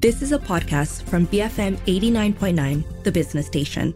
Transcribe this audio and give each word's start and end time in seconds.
This 0.00 0.22
is 0.22 0.32
a 0.32 0.38
podcast 0.38 1.02
from 1.02 1.26
BFM 1.26 1.76
89.9, 1.80 3.02
the 3.04 3.12
business 3.12 3.46
station. 3.46 3.94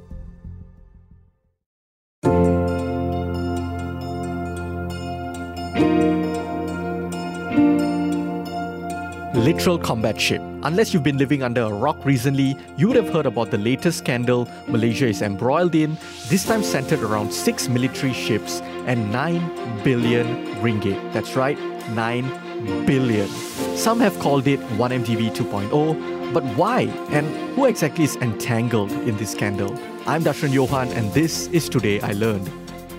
Littoral 9.32 9.78
combat 9.78 10.20
ship. 10.20 10.42
Unless 10.64 10.92
you've 10.92 11.02
been 11.02 11.16
living 11.16 11.42
under 11.42 11.62
a 11.62 11.72
rock 11.72 12.04
recently, 12.04 12.54
you 12.76 12.88
would 12.88 12.96
have 12.96 13.08
heard 13.08 13.24
about 13.24 13.50
the 13.50 13.56
latest 13.56 13.96
scandal 13.96 14.46
Malaysia 14.68 15.06
is 15.06 15.22
embroiled 15.22 15.74
in, 15.74 15.96
this 16.28 16.44
time 16.44 16.62
centered 16.62 17.00
around 17.00 17.32
six 17.32 17.66
military 17.66 18.12
ships 18.12 18.60
and 18.84 19.10
9 19.10 19.82
billion 19.82 20.26
ringgit. 20.56 21.00
That's 21.14 21.34
right, 21.34 21.58
9 21.92 22.43
billion. 22.86 23.28
Some 23.76 24.00
have 24.00 24.18
called 24.18 24.46
it 24.46 24.60
1MDB 24.78 25.34
2.0, 25.34 26.32
but 26.32 26.42
why 26.56 26.82
and 27.10 27.26
who 27.54 27.66
exactly 27.66 28.04
is 28.04 28.16
entangled 28.16 28.92
in 28.92 29.16
this 29.16 29.32
scandal? 29.32 29.72
I'm 30.06 30.22
Dashran 30.22 30.52
Johan, 30.52 30.88
and 30.92 31.12
this 31.12 31.48
is 31.48 31.68
Today 31.68 32.00
I 32.00 32.12
Learned. 32.12 32.50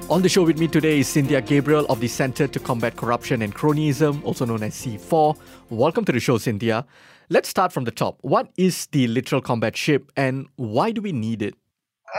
On 0.09 0.21
the 0.21 0.29
show 0.29 0.43
with 0.43 0.59
me 0.59 0.67
today 0.67 0.99
is 0.99 1.07
Cynthia 1.07 1.41
Gabriel 1.41 1.85
of 1.87 1.99
the 1.99 2.07
Centre 2.07 2.47
to 2.47 2.59
Combat 2.59 2.95
Corruption 2.95 3.41
and 3.41 3.55
Cronyism, 3.55 4.23
also 4.23 4.45
known 4.45 4.61
as 4.61 4.75
C4. 4.75 5.35
Welcome 5.71 6.05
to 6.05 6.11
the 6.11 6.19
show, 6.19 6.37
Cynthia. 6.37 6.85
Let's 7.29 7.49
start 7.49 7.73
from 7.73 7.85
the 7.85 7.91
top. 7.91 8.19
What 8.21 8.49
is 8.55 8.85
the 8.87 9.07
littoral 9.07 9.41
combat 9.41 9.75
ship 9.75 10.11
and 10.15 10.47
why 10.57 10.91
do 10.91 11.01
we 11.01 11.11
need 11.11 11.41
it? 11.41 11.55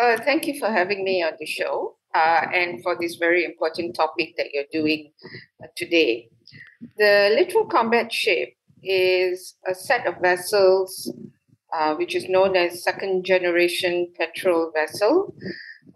Uh, 0.01 0.17
thank 0.19 0.49
you 0.49 0.59
for 0.59 0.69
having 0.69 1.05
me 1.05 1.23
on 1.23 1.35
the 1.39 1.47
show 1.47 1.97
uh, 2.13 2.47
and 2.53 2.83
for 2.83 2.97
this 3.01 3.15
very 3.15 3.45
important 3.45 3.95
topic 3.95 4.35
that 4.37 4.49
you're 4.53 4.65
doing 4.73 5.13
uh, 5.63 5.69
today. 5.77 6.29
The 6.97 7.33
littoral 7.35 7.67
combat 7.67 8.13
ship 8.13 8.51
is 8.83 9.55
a 9.67 9.75
set 9.75 10.07
of 10.07 10.21
vessels 10.21 11.13
uh, 11.73 11.95
which 11.97 12.15
is 12.15 12.29
known 12.29 12.57
as 12.57 12.83
second 12.83 13.25
generation 13.25 14.13
patrol 14.17 14.71
vessel 14.73 15.35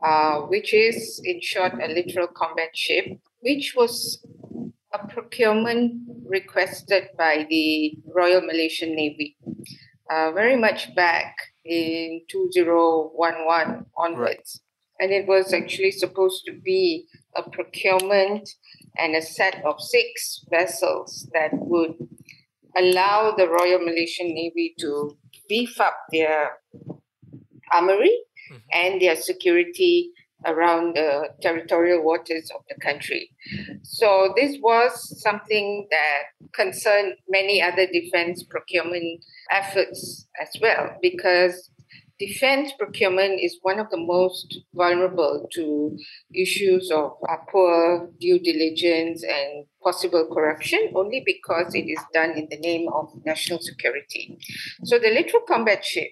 uh, 0.02 0.40
which 0.42 0.72
is, 0.72 1.20
in 1.24 1.40
short, 1.42 1.74
a 1.74 1.88
littoral 1.88 2.28
combat 2.28 2.74
ship, 2.74 3.04
which 3.40 3.74
was 3.76 4.24
a 4.92 5.06
procurement 5.08 6.00
requested 6.24 7.08
by 7.16 7.46
the 7.50 7.98
Royal 8.14 8.40
Malaysian 8.40 8.94
Navy 8.94 9.36
uh, 10.10 10.32
very 10.32 10.56
much 10.56 10.94
back 10.94 11.36
in 11.64 12.22
2011 12.28 13.86
onwards. 13.96 14.18
Right. 14.18 14.42
And 14.98 15.12
it 15.12 15.26
was 15.26 15.52
actually 15.52 15.92
supposed 15.92 16.44
to 16.46 16.52
be 16.52 17.06
a 17.36 17.48
procurement 17.48 18.48
and 18.96 19.14
a 19.14 19.22
set 19.22 19.62
of 19.64 19.80
six 19.80 20.44
vessels 20.50 21.28
that 21.32 21.50
would 21.52 21.94
allow 22.76 23.34
the 23.36 23.48
Royal 23.48 23.80
Malaysian 23.80 24.34
Navy 24.34 24.74
to 24.78 25.16
beef 25.48 25.80
up 25.80 25.96
their 26.12 26.50
armory 27.72 28.16
mm-hmm. 28.52 28.56
and 28.72 29.00
their 29.00 29.16
security 29.16 30.10
around 30.46 30.96
the 30.96 31.28
territorial 31.42 32.02
waters 32.02 32.50
of 32.54 32.62
the 32.68 32.74
country. 32.80 33.30
So 33.82 34.32
this 34.36 34.56
was 34.62 35.20
something 35.20 35.86
that 35.90 36.48
concerned 36.54 37.14
many 37.28 37.60
other 37.60 37.86
defense 37.86 38.42
procurement 38.42 39.24
efforts 39.50 40.26
as 40.40 40.48
well, 40.62 40.96
because 41.02 41.69
defense 42.20 42.72
procurement 42.78 43.40
is 43.40 43.58
one 43.62 43.80
of 43.80 43.88
the 43.90 43.96
most 43.96 44.60
vulnerable 44.74 45.48
to 45.52 45.96
issues 46.34 46.90
of 46.90 47.12
uh, 47.28 47.36
poor 47.50 48.10
due 48.20 48.38
diligence 48.38 49.24
and 49.24 49.64
possible 49.82 50.28
corruption 50.32 50.92
only 50.94 51.22
because 51.24 51.74
it 51.74 51.88
is 51.88 51.98
done 52.12 52.32
in 52.32 52.46
the 52.50 52.58
name 52.58 52.86
of 52.92 53.08
national 53.24 53.58
security. 53.58 54.38
So 54.84 54.98
the 54.98 55.08
littoral 55.08 55.42
combat 55.48 55.82
ship 55.82 56.10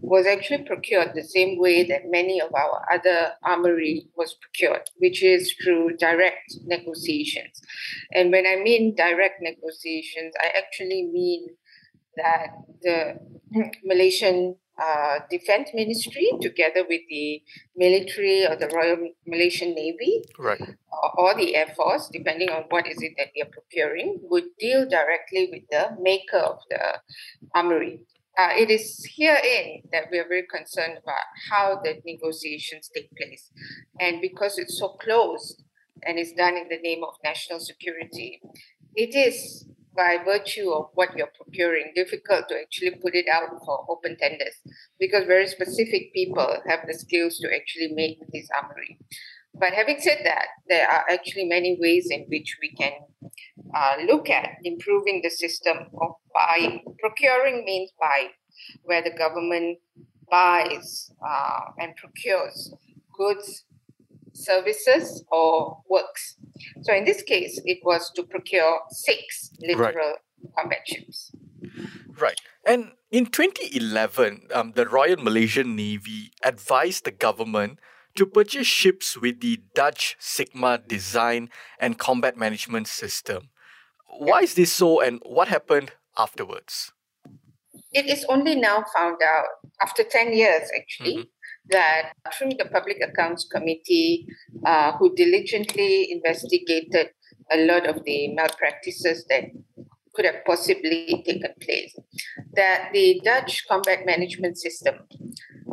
was 0.00 0.26
actually 0.26 0.62
procured 0.62 1.10
the 1.14 1.24
same 1.24 1.58
way 1.58 1.82
that 1.82 2.02
many 2.06 2.40
of 2.40 2.54
our 2.54 2.86
other 2.92 3.32
armory 3.42 4.06
was 4.16 4.36
procured, 4.40 4.88
which 4.98 5.24
is 5.24 5.52
through 5.60 5.96
direct 5.96 6.54
negotiations. 6.66 7.60
And 8.12 8.30
when 8.30 8.46
I 8.46 8.62
mean 8.62 8.94
direct 8.94 9.42
negotiations, 9.42 10.34
I 10.40 10.56
actually 10.56 11.10
mean 11.12 11.48
that 12.16 12.46
the 12.82 13.18
Malaysian 13.84 14.54
uh, 14.82 15.18
Defense 15.30 15.70
Ministry, 15.74 16.30
together 16.40 16.84
with 16.88 17.00
the 17.08 17.42
military 17.76 18.46
or 18.46 18.56
the 18.56 18.68
Royal 18.68 19.10
Malaysian 19.26 19.74
Navy, 19.74 20.22
right. 20.38 20.60
or, 20.60 21.20
or 21.20 21.34
the 21.34 21.56
Air 21.56 21.72
Force, 21.76 22.08
depending 22.12 22.50
on 22.50 22.64
what 22.68 22.86
is 22.86 23.02
it 23.02 23.12
that 23.18 23.28
they 23.34 23.42
are 23.42 23.50
procuring, 23.50 24.18
would 24.22 24.44
deal 24.58 24.88
directly 24.88 25.48
with 25.50 25.62
the 25.70 25.96
maker 26.00 26.38
of 26.38 26.58
the 26.70 27.00
armory 27.54 28.00
uh, 28.38 28.50
it 28.56 28.70
is 28.70 29.04
herein 29.16 29.82
that 29.90 30.04
we 30.12 30.18
are 30.18 30.28
very 30.28 30.46
concerned 30.46 30.96
about 31.02 31.24
how 31.50 31.80
the 31.82 32.00
negotiations 32.06 32.88
take 32.94 33.10
place. 33.16 33.50
And 33.98 34.20
because 34.20 34.58
it's 34.58 34.78
so 34.78 34.90
closed 34.90 35.64
and 36.06 36.18
it's 36.20 36.32
done 36.32 36.56
in 36.56 36.68
the 36.68 36.78
name 36.78 37.02
of 37.02 37.14
national 37.24 37.58
security, 37.58 38.40
it 38.94 39.16
is 39.16 39.66
by 39.98 40.16
virtue 40.24 40.70
of 40.70 40.86
what 40.94 41.08
you're 41.16 41.34
procuring 41.36 41.90
difficult 41.92 42.48
to 42.48 42.54
actually 42.54 42.92
put 43.02 43.16
it 43.16 43.26
out 43.28 43.50
for 43.66 43.84
open 43.90 44.16
tenders 44.16 44.54
because 45.00 45.24
very 45.26 45.48
specific 45.48 46.14
people 46.14 46.48
have 46.68 46.86
the 46.86 46.94
skills 46.94 47.36
to 47.38 47.48
actually 47.52 47.92
make 47.92 48.20
this 48.32 48.48
armory. 48.62 48.96
But 49.58 49.72
having 49.72 49.98
said 49.98 50.20
that, 50.22 50.46
there 50.68 50.88
are 50.88 51.04
actually 51.10 51.46
many 51.46 51.76
ways 51.80 52.06
in 52.12 52.26
which 52.28 52.58
we 52.62 52.72
can 52.76 52.92
uh, 53.74 53.96
look 54.06 54.30
at 54.30 54.50
improving 54.62 55.20
the 55.24 55.30
system 55.30 55.78
of 56.00 56.12
buying. 56.32 56.84
Procuring 57.00 57.64
means 57.64 57.90
buy, 58.00 58.28
where 58.84 59.02
the 59.02 59.18
government 59.18 59.78
buys 60.30 61.10
uh, 61.28 61.60
and 61.80 61.96
procures 61.96 62.72
goods, 63.18 63.64
services, 64.44 65.24
or 65.30 65.82
works. 65.88 66.36
So 66.82 66.94
in 66.94 67.04
this 67.04 67.22
case, 67.22 67.60
it 67.64 67.78
was 67.84 68.10
to 68.16 68.22
procure 68.22 68.80
six 68.90 69.50
littoral 69.60 69.94
right. 69.94 70.54
combat 70.56 70.80
ships. 70.86 71.32
Right. 72.18 72.40
And 72.66 72.92
in 73.10 73.26
2011, 73.26 74.48
um, 74.52 74.72
the 74.72 74.86
Royal 74.86 75.16
Malaysian 75.16 75.76
Navy 75.76 76.32
advised 76.44 77.04
the 77.04 77.10
government 77.10 77.78
to 78.16 78.26
purchase 78.26 78.66
ships 78.66 79.16
with 79.16 79.40
the 79.40 79.60
Dutch 79.74 80.16
Sigma 80.18 80.78
design 80.78 81.50
and 81.78 81.98
combat 81.98 82.36
management 82.36 82.88
system. 82.88 83.50
Why 84.18 84.40
is 84.40 84.54
this 84.54 84.72
so, 84.72 85.00
and 85.00 85.20
what 85.24 85.48
happened 85.48 85.92
afterwards? 86.16 86.92
It 87.92 88.06
is 88.06 88.26
only 88.28 88.54
now 88.56 88.84
found 88.94 89.18
out, 89.22 89.46
after 89.80 90.02
10 90.02 90.32
years 90.32 90.68
actually, 90.76 91.16
mm-hmm. 91.16 91.28
That 91.70 92.12
through 92.34 92.54
the 92.58 92.66
Public 92.66 92.98
Accounts 93.02 93.46
Committee, 93.46 94.26
uh, 94.64 94.92
who 94.92 95.14
diligently 95.14 96.10
investigated 96.10 97.10
a 97.50 97.64
lot 97.66 97.86
of 97.86 98.04
the 98.04 98.28
malpractices 98.34 99.24
that 99.28 99.44
could 100.14 100.24
have 100.24 100.44
possibly 100.44 101.22
taken 101.24 101.52
place, 101.60 101.96
that 102.54 102.90
the 102.92 103.20
Dutch 103.24 103.64
combat 103.68 104.04
management 104.04 104.58
system 104.58 104.96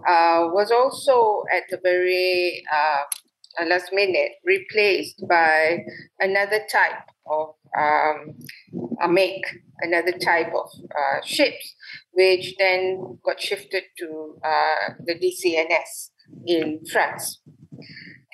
uh, 0.07 0.50
was 0.53 0.72
also 0.72 1.44
at 1.55 1.63
the 1.69 1.79
very 1.81 2.63
uh, 2.72 3.66
last 3.66 3.91
minute 3.91 4.34
replaced 4.44 5.28
by 5.28 5.79
another 6.19 6.59
type 6.72 7.09
of 7.25 7.54
um, 7.78 8.36
make, 9.14 9.46
another 9.80 10.14
type 10.14 10.53
of 10.56 10.70
uh, 10.92 11.22
ships, 11.24 11.76
which 12.12 12.56
then 12.58 13.20
got 13.26 13.42
shifted 13.42 13.84
to 14.00 14.38
uh, 14.44 14.94
the 15.06 15.16
DCNS 15.16 16.09
in 16.46 16.81
France. 16.92 17.42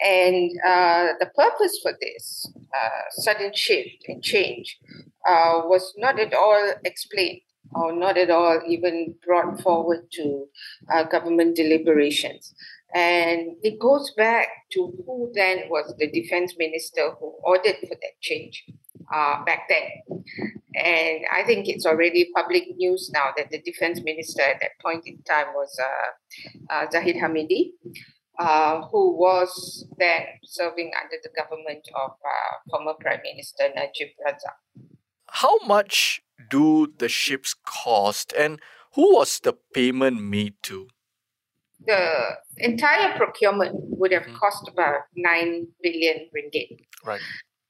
And 0.03 0.51
uh, 0.67 1.13
the 1.19 1.27
purpose 1.35 1.79
for 1.81 1.93
this 1.99 2.51
uh, 2.57 3.01
sudden 3.11 3.51
shift 3.53 4.05
and 4.07 4.23
change 4.23 4.79
was 5.27 5.93
not 5.97 6.19
at 6.19 6.33
all 6.33 6.73
explained 6.83 7.41
or 7.73 7.93
not 7.93 8.17
at 8.17 8.29
all 8.29 8.59
even 8.67 9.15
brought 9.25 9.61
forward 9.61 10.11
to 10.11 10.45
uh, 10.93 11.03
government 11.03 11.55
deliberations. 11.55 12.53
And 12.93 13.55
it 13.63 13.79
goes 13.79 14.11
back 14.17 14.47
to 14.73 14.93
who 15.05 15.31
then 15.33 15.69
was 15.69 15.93
the 15.97 16.11
defense 16.11 16.55
minister 16.57 17.11
who 17.19 17.35
ordered 17.43 17.77
for 17.81 17.95
that 17.95 18.19
change 18.19 18.65
uh, 19.13 19.43
back 19.43 19.67
then. 19.69 20.23
And 20.73 21.25
I 21.31 21.43
think 21.43 21.67
it's 21.67 21.85
already 21.85 22.29
public 22.33 22.63
news 22.77 23.11
now 23.13 23.31
that 23.37 23.49
the 23.51 23.61
defense 23.61 24.01
minister 24.03 24.41
at 24.41 24.57
that 24.61 24.71
point 24.81 25.03
in 25.05 25.21
time 25.23 25.47
was 25.53 25.77
uh, 25.79 26.73
uh 26.73 26.85
Zahid 26.91 27.17
Hamidi. 27.17 27.73
Uh, 28.39 28.81
who 28.87 29.15
was 29.17 29.85
then 29.99 30.23
serving 30.45 30.89
under 30.99 31.17
the 31.21 31.29
government 31.35 31.87
of 31.93 32.11
uh, 32.11 32.53
former 32.71 32.93
Prime 32.99 33.19
Minister 33.23 33.65
Najib 33.75 34.07
Razak. 34.25 34.87
How 35.27 35.59
much 35.67 36.21
do 36.49 36.91
the 36.97 37.07
ships 37.07 37.53
cost 37.53 38.33
and 38.33 38.59
who 38.95 39.15
was 39.15 39.39
the 39.41 39.53
payment 39.73 40.23
made 40.23 40.55
to? 40.63 40.87
The 41.85 42.37
entire 42.57 43.15
procurement 43.17 43.73
would 43.75 44.11
have 44.11 44.23
mm-hmm. 44.23 44.35
cost 44.35 44.67
about 44.67 45.01
9 45.15 45.67
billion 45.83 46.29
ringgit. 46.35 46.77
Right. 47.05 47.21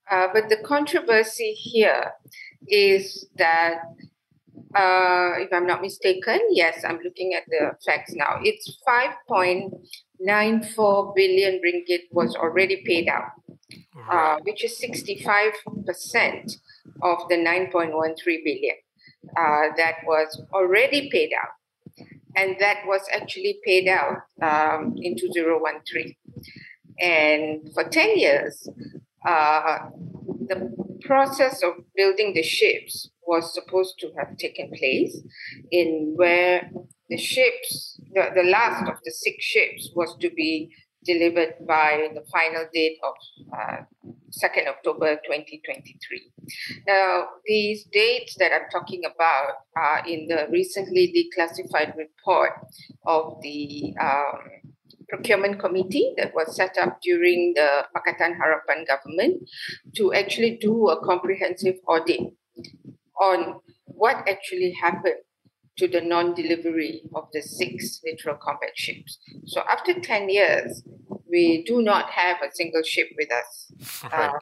Uh, 0.09 0.27
but 0.33 0.50
the 0.50 0.57
controversy 0.57 1.53
here 1.53 2.12
is 2.68 3.27
that 3.38 3.81
uh, 4.75 5.33
if 5.38 5.50
I'm 5.51 5.68
not 5.68 5.81
mistaken, 5.81 6.39
yes, 6.51 6.86
I'm 6.88 7.00
looking 7.03 7.33
at 7.33 7.44
the 7.48 7.71
facts 7.86 8.13
now. 8.13 8.39
It's 8.42 8.77
5.94 8.88 11.15
billion 11.15 11.59
ringgit 11.62 12.03
was 12.12 12.36
already 12.36 12.81
paid 12.86 13.09
out, 13.09 13.31
uh, 14.09 14.38
which 14.44 14.63
is 14.63 14.80
65% 14.80 16.56
of 17.01 17.18
the 17.30 17.36
9.13 17.36 18.44
billion 18.45 18.75
uh, 19.38 19.69
that 19.77 19.95
was 20.06 20.42
already 20.54 21.09
paid 21.12 21.33
out. 21.33 21.50
And 22.36 22.56
that 22.59 22.86
was 22.86 23.01
actually 23.12 23.59
paid 23.65 23.88
out 23.89 24.19
um, 24.42 24.95
in 25.01 25.18
2013. 25.18 26.15
And 27.00 27.74
for 27.74 27.83
10 27.83 28.18
years, 28.18 28.69
uh, 29.25 29.89
the 30.47 30.71
process 31.01 31.62
of 31.63 31.73
building 31.95 32.33
the 32.33 32.44
ships 32.44 33.09
was 33.25 33.53
supposed 33.53 33.95
to 34.00 34.12
have 34.18 34.38
taken 34.38 34.71
place 34.77 35.21
in 35.71 36.13
where 36.15 36.69
the 37.09 37.18
ships, 37.18 38.00
the, 38.13 38.29
the 38.35 38.44
last 38.44 38.88
of 38.89 38.95
the 39.03 39.12
six 39.12 39.44
ships 39.44 39.89
was 39.95 40.15
to 40.19 40.29
be 40.29 40.73
delivered 41.03 41.56
by 41.68 42.09
the 42.13 42.23
final 42.31 42.65
date 42.73 42.97
of 43.03 43.13
uh, 43.57 43.77
2nd 44.31 44.68
October 44.68 45.15
2023. 45.25 46.31
Now, 46.88 47.25
these 47.45 47.85
dates 47.91 48.35
that 48.38 48.51
I'm 48.53 48.69
talking 48.71 49.01
about 49.03 49.53
are 49.75 50.03
in 50.07 50.27
the 50.27 50.47
recently 50.51 51.12
declassified 51.12 51.95
report 51.97 52.51
of 53.06 53.38
the 53.41 53.94
um, 54.00 54.70
procurement 55.12 55.60
committee 55.60 56.13
that 56.18 56.34
was 56.34 56.56
set 56.56 56.78
up 56.78 57.00
during 57.04 57.54
the 57.56 57.86
Pakatan 57.96 58.38
Harapan 58.40 58.88
government 58.88 59.44
to 59.96 60.13
actually 60.13 60.58
do 60.62 60.88
a 60.88 61.06
comprehensive 61.06 61.75
audit 61.88 62.22
on 63.19 63.60
what 63.86 64.18
actually 64.28 64.72
happened 64.81 65.22
to 65.78 65.88
the 65.88 66.02
non-delivery 66.02 67.02
of 67.16 67.25
the 67.34 67.42
six 67.42 68.00
littoral 68.06 68.38
combat 68.42 68.72
ships. 68.75 69.19
So 69.46 69.62
after 69.69 70.00
10 70.00 70.30
years, 70.30 70.84
we 71.30 71.64
do 71.66 71.81
not 71.81 72.10
have 72.10 72.38
a 72.42 72.54
single 72.54 72.84
ship 72.84 73.07
with 73.18 73.30
us. 73.31 74.04
Right. 74.12 74.30
Um, 74.30 74.40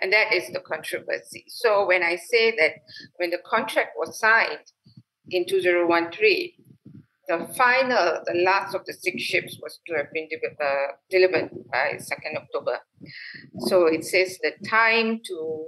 and 0.00 0.12
that 0.12 0.32
is 0.32 0.48
the 0.52 0.60
controversy. 0.60 1.44
So 1.48 1.86
when 1.86 2.02
I 2.02 2.16
say 2.16 2.56
that 2.56 2.72
when 3.16 3.30
the 3.30 3.40
contract 3.44 3.90
was 3.98 4.18
signed 4.18 4.72
in 5.28 5.46
2013, 5.46 6.52
the 7.28 7.48
final, 7.56 8.20
the 8.26 8.42
last 8.44 8.74
of 8.74 8.84
the 8.86 8.92
six 8.92 9.22
ships 9.22 9.58
was 9.62 9.80
to 9.86 9.94
have 9.94 10.12
been 10.12 10.28
de- 10.28 10.64
uh, 10.64 10.92
delivered 11.10 11.50
by 11.70 11.98
2nd 11.98 12.36
October. 12.36 12.78
So 13.66 13.86
it 13.86 14.04
says 14.04 14.38
the 14.42 14.52
time 14.68 15.20
to 15.26 15.66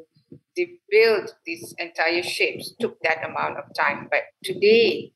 de- 0.54 0.80
build 0.90 1.34
these 1.44 1.74
entire 1.78 2.22
ships 2.22 2.74
took 2.80 3.00
that 3.02 3.24
amount 3.24 3.58
of 3.58 3.64
time. 3.74 4.08
But 4.10 4.22
today 4.44 5.12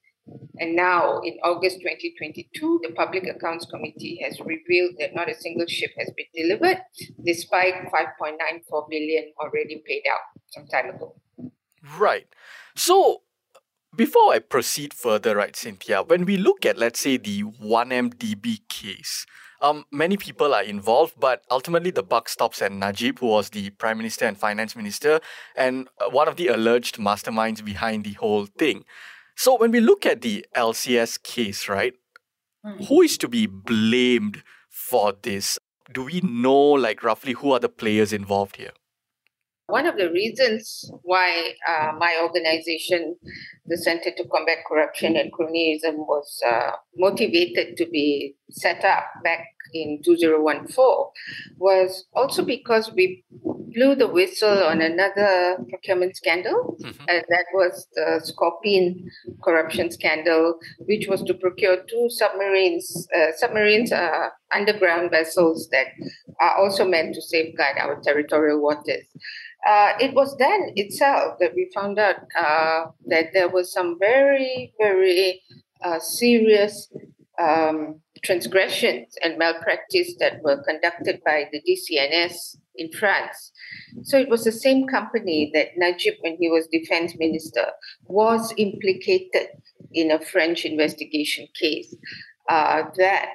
and 0.59 0.77
now 0.77 1.21
in 1.21 1.39
August 1.43 1.79
2022, 1.81 2.81
the 2.83 2.93
Public 2.93 3.27
Accounts 3.27 3.67
Committee 3.67 4.21
has 4.23 4.39
revealed 4.41 4.95
that 4.99 5.15
not 5.15 5.31
a 5.31 5.35
single 5.35 5.67
ship 5.67 5.91
has 5.99 6.11
been 6.17 6.27
delivered, 6.35 6.83
despite 7.25 7.75
5.94 7.75 8.89
billion 8.89 9.33
already 9.41 9.83
paid 9.87 10.03
out 10.11 10.21
some 10.51 10.67
time 10.67 10.91
ago. 10.91 11.17
Right. 11.99 12.27
So 12.77 13.23
before 13.95 14.33
I 14.33 14.39
proceed 14.39 14.95
further, 14.95 15.37
right, 15.37 15.55
Cynthia, 15.55 16.03
when 16.03 16.25
we 16.25 16.37
look 16.37 16.65
at, 16.65 16.79
let's 16.79 17.01
say, 17.01 17.17
the 17.17 17.43
1MDB 17.43 18.69
case, 18.69 19.27
um, 19.61 19.85
many 19.93 20.17
people 20.17 20.55
are 20.55 20.63
involved, 20.63 21.15
but 21.19 21.45
ultimately 21.51 21.91
the 21.91 22.03
buck 22.03 22.29
stops 22.29 22.63
at 22.63 22.73
Najib, 22.73 23.19
who 23.19 23.27
was 23.27 23.51
the 23.51 23.71
Prime 23.71 23.99
Minister 23.99 24.25
and 24.25 24.39
Finance 24.39 24.75
Minister, 24.75 25.21
and 25.55 25.89
uh, 26.01 26.09
one 26.09 26.29
of 26.29 26.37
the 26.37 26.49
alleged 26.49 26.97
masterminds 26.97 27.65
behind 27.65 28.05
the 28.05 28.15
whole 28.15 28.47
thing. 28.47 28.85
So 29.37 29.57
when 29.57 29.71
we 29.71 29.81
look 29.81 30.07
at 30.07 30.23
the 30.23 30.47
LCS 30.57 31.23
case, 31.23 31.69
right, 31.69 31.95
mm. 32.65 32.87
who 32.87 33.03
is 33.03 33.19
to 33.19 33.29
be 33.29 33.47
blamed 33.47 34.43
for 34.69 35.13
this? 35.23 35.59
Do 35.93 36.05
we 36.05 36.21
know, 36.21 36.57
like, 36.57 37.03
roughly 37.03 37.33
who 37.33 37.53
are 37.53 37.59
the 37.59 37.69
players 37.69 38.13
involved 38.13 38.57
here? 38.57 38.71
One 39.71 39.87
of 39.87 39.97
the 39.97 40.11
reasons 40.11 40.91
why 41.03 41.55
uh, 41.69 41.93
my 41.97 42.19
organization, 42.23 43.17
the 43.67 43.77
Center 43.77 44.11
to 44.17 44.25
Combat 44.29 44.59
Corruption 44.67 45.17
and 45.17 45.33
Cronyism, 45.33 45.97
was 45.97 46.43
uh, 46.45 46.73
motivated 46.97 47.77
to 47.77 47.87
be 47.87 48.35
set 48.51 48.85
up 48.85 49.05
back 49.23 49.47
in 49.73 50.01
2014 50.05 50.75
was 51.59 52.05
also 52.15 52.45
because 52.45 52.93
we 52.93 53.25
blew 53.73 53.95
the 53.95 54.09
whistle 54.09 54.65
on 54.65 54.81
another 54.81 55.57
procurement 55.69 56.17
scandal, 56.17 56.77
mm-hmm. 56.81 57.05
and 57.09 57.25
that 57.29 57.45
was 57.55 57.87
the 57.95 58.21
Scorpene 58.25 59.05
corruption 59.43 59.91
scandal, 59.91 60.59
which 60.81 61.07
was 61.09 61.23
to 61.23 61.35
procure 61.35 61.79
two 61.89 62.09
submarines, 62.11 63.09
uh, 63.17 63.33
submarines, 63.37 63.93
are 63.93 64.33
underground 64.53 65.11
vessels 65.11 65.69
that 65.71 65.87
are 66.41 66.57
also 66.57 66.85
meant 66.85 67.15
to 67.15 67.23
safeguard 67.23 67.77
our 67.79 68.01
territorial 68.01 68.61
waters. 68.61 69.07
Uh, 69.67 69.93
it 70.01 70.15
was 70.15 70.37
then 70.39 70.73
itself 70.77 71.39
that 71.39 71.55
we 71.55 71.71
found 71.75 71.99
out 71.99 72.17
uh, 72.39 72.87
that 73.07 73.27
there 73.35 73.49
was 73.49 73.73
some 73.73 73.99
very, 73.99 74.73
very 74.79 75.43
uh, 75.85 75.99
serious 75.99 76.91
um, 77.39 78.01
transgressions 78.23 79.15
and 79.23 79.39
malpractice 79.39 80.15
that 80.19 80.43
were 80.43 80.63
conducted 80.63 81.21
by 81.25 81.49
the 81.53 81.61
DCNS 81.63 82.57
in 82.77 82.91
France. 82.93 83.53
So 84.03 84.19
it 84.19 84.29
was 84.29 84.45
the 84.45 84.53
same 84.53 84.87
company 84.87 85.51
that 85.55 85.77
Najib, 85.77 86.15
when 86.21 86.37
he 86.39 86.49
was 86.49 86.67
defense 86.69 87.15
minister, 87.19 87.67
was 88.07 88.53
implicated 88.57 89.49
in 89.93 90.11
a 90.11 90.21
French 90.21 90.65
investigation 90.65 91.49
case 91.59 91.95
uh, 92.49 92.83
that 92.97 93.31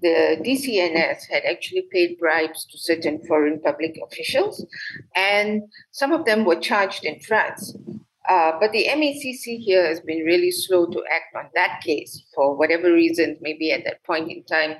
the 0.00 0.36
DCNS 0.44 1.28
had 1.30 1.44
actually 1.44 1.86
paid 1.90 2.18
bribes 2.18 2.66
to 2.66 2.78
certain 2.78 3.24
foreign 3.26 3.60
public 3.60 3.98
officials, 4.06 4.64
and 5.16 5.62
some 5.90 6.12
of 6.12 6.24
them 6.24 6.44
were 6.44 6.60
charged 6.60 7.04
in 7.04 7.18
France. 7.20 7.74
Uh, 8.28 8.52
but 8.60 8.72
the 8.72 8.86
MACC 8.88 9.58
here 9.58 9.86
has 9.86 10.00
been 10.00 10.24
really 10.24 10.50
slow 10.50 10.86
to 10.86 11.02
act 11.10 11.34
on 11.34 11.48
that 11.54 11.80
case 11.82 12.24
for 12.34 12.54
whatever 12.56 12.92
reason, 12.92 13.38
maybe 13.40 13.72
at 13.72 13.84
that 13.84 14.04
point 14.04 14.30
in 14.30 14.44
time 14.44 14.76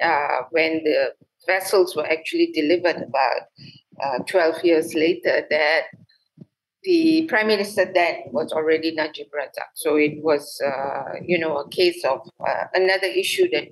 uh, 0.00 0.42
when 0.50 0.82
the 0.84 1.12
vessels 1.46 1.96
were 1.96 2.06
actually 2.06 2.52
delivered 2.52 2.96
about 2.96 3.42
uh, 4.04 4.18
12 4.28 4.64
years 4.64 4.94
later, 4.94 5.44
that 5.50 5.82
the 6.82 7.26
prime 7.28 7.46
minister 7.46 7.90
then 7.92 8.22
was 8.32 8.52
already 8.52 8.92
Najib 8.92 9.28
Razak. 9.28 9.70
So 9.74 9.96
it 9.96 10.22
was, 10.22 10.60
uh, 10.64 11.14
you 11.24 11.38
know, 11.38 11.58
a 11.58 11.68
case 11.68 12.04
of 12.04 12.20
uh, 12.40 12.64
another 12.74 13.06
issue 13.06 13.48
that 13.52 13.68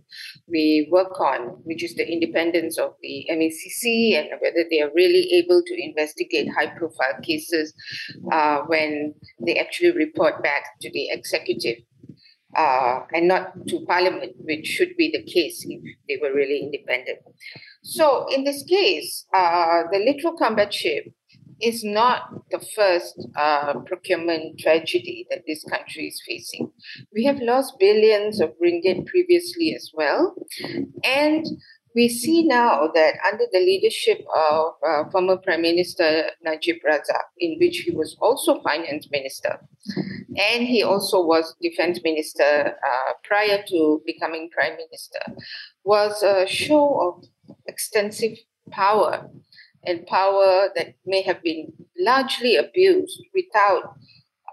we 0.46 0.88
work 0.90 1.20
on, 1.20 1.58
which 1.64 1.82
is 1.82 1.94
the 1.94 2.08
independence 2.08 2.78
of 2.78 2.94
the 3.02 3.26
MACC 3.30 4.16
and 4.16 4.28
whether 4.40 4.64
they 4.70 4.80
are 4.80 4.90
really 4.94 5.28
able 5.32 5.62
to 5.66 5.82
investigate 5.82 6.48
high-profile 6.56 7.20
cases 7.22 7.74
uh, 8.32 8.60
when 8.66 9.14
they 9.44 9.56
actually 9.58 9.90
report 9.90 10.42
back 10.42 10.78
to 10.80 10.90
the 10.92 11.08
executive. 11.10 11.78
Uh, 12.56 13.06
and 13.12 13.28
not 13.28 13.52
to 13.68 13.84
parliament, 13.86 14.32
which 14.38 14.66
should 14.66 14.96
be 14.96 15.08
the 15.08 15.22
case 15.22 15.64
if 15.68 15.80
they 16.08 16.18
were 16.20 16.34
really 16.34 16.58
independent. 16.58 17.20
So, 17.84 18.26
in 18.34 18.42
this 18.42 18.64
case, 18.64 19.24
uh, 19.32 19.84
the 19.92 20.00
littoral 20.00 20.36
combat 20.36 20.74
ship 20.74 21.04
is 21.62 21.84
not 21.84 22.22
the 22.50 22.60
first 22.74 23.26
uh, 23.36 23.74
procurement 23.86 24.58
tragedy 24.58 25.26
that 25.30 25.42
this 25.46 25.64
country 25.64 26.06
is 26.08 26.22
facing. 26.26 26.70
We 27.14 27.24
have 27.24 27.40
lost 27.40 27.78
billions 27.78 28.40
of 28.40 28.50
ringgit 28.62 29.06
previously 29.06 29.74
as 29.74 29.90
well. 29.94 30.34
And 31.04 31.46
we 31.94 32.08
see 32.08 32.46
now 32.46 32.88
that 32.94 33.14
under 33.30 33.44
the 33.52 33.58
leadership 33.58 34.24
of 34.36 34.74
uh, 34.86 35.10
former 35.10 35.36
Prime 35.36 35.62
Minister 35.62 36.30
Najib 36.42 36.76
Razak, 36.86 37.24
in 37.38 37.58
which 37.58 37.78
he 37.78 37.90
was 37.90 38.16
also 38.20 38.62
finance 38.62 39.08
minister, 39.10 39.58
and 40.36 40.66
he 40.66 40.82
also 40.82 41.24
was 41.24 41.56
defense 41.60 42.00
minister 42.04 42.74
uh, 42.86 43.12
prior 43.24 43.62
to 43.68 44.02
becoming 44.06 44.50
prime 44.50 44.76
minister, 44.76 45.18
was 45.84 46.22
a 46.22 46.46
show 46.46 47.00
of 47.00 47.54
extensive 47.66 48.38
power 48.70 49.28
and 49.84 50.06
power 50.06 50.68
that 50.74 50.94
may 51.06 51.22
have 51.22 51.42
been 51.42 51.72
largely 51.98 52.56
abused 52.56 53.22
without 53.34 53.94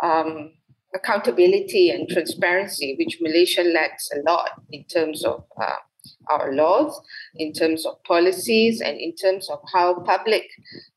um, 0.02 0.54
accountability 0.96 1.90
and 1.90 2.08
transparency, 2.10 2.96
which 2.98 3.20
Malaysia 3.22 3.64
lacks 3.64 4.10
a 4.14 4.22
lot 4.30 4.50
in 4.72 4.84
terms 4.86 5.26
of 5.26 5.44
uh, 5.62 5.76
our 6.30 6.54
laws, 6.54 7.00
in 7.36 7.52
terms 7.52 7.86
of 7.86 8.02
policies, 8.04 8.82
and 8.82 8.98
in 9.00 9.14
terms 9.16 9.50
of 9.50 9.60
how 9.74 10.00
public, 10.02 10.44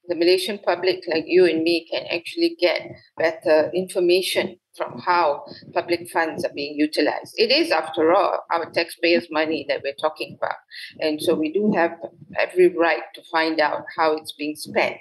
the 0.08 0.14
Malaysian 0.14 0.58
public 0.58 1.02
like 1.08 1.24
you 1.26 1.44
and 1.44 1.62
me, 1.62 1.86
can 1.90 2.06
actually 2.06 2.56
get 2.60 2.90
better 3.16 3.70
information 3.74 4.59
from 4.76 4.98
how 5.00 5.44
public 5.72 6.08
funds 6.10 6.44
are 6.44 6.52
being 6.54 6.76
utilized. 6.76 7.34
It 7.36 7.50
is, 7.50 7.70
after 7.70 8.12
all, 8.12 8.44
our 8.50 8.70
taxpayers' 8.70 9.28
money 9.30 9.66
that 9.68 9.82
we're 9.82 9.94
talking 10.00 10.36
about. 10.38 10.56
And 11.00 11.20
so 11.20 11.34
we 11.34 11.52
do 11.52 11.72
have 11.72 11.92
every 12.38 12.68
right 12.76 13.02
to 13.14 13.22
find 13.30 13.60
out 13.60 13.84
how 13.96 14.16
it's 14.16 14.32
being 14.32 14.56
spent. 14.56 14.96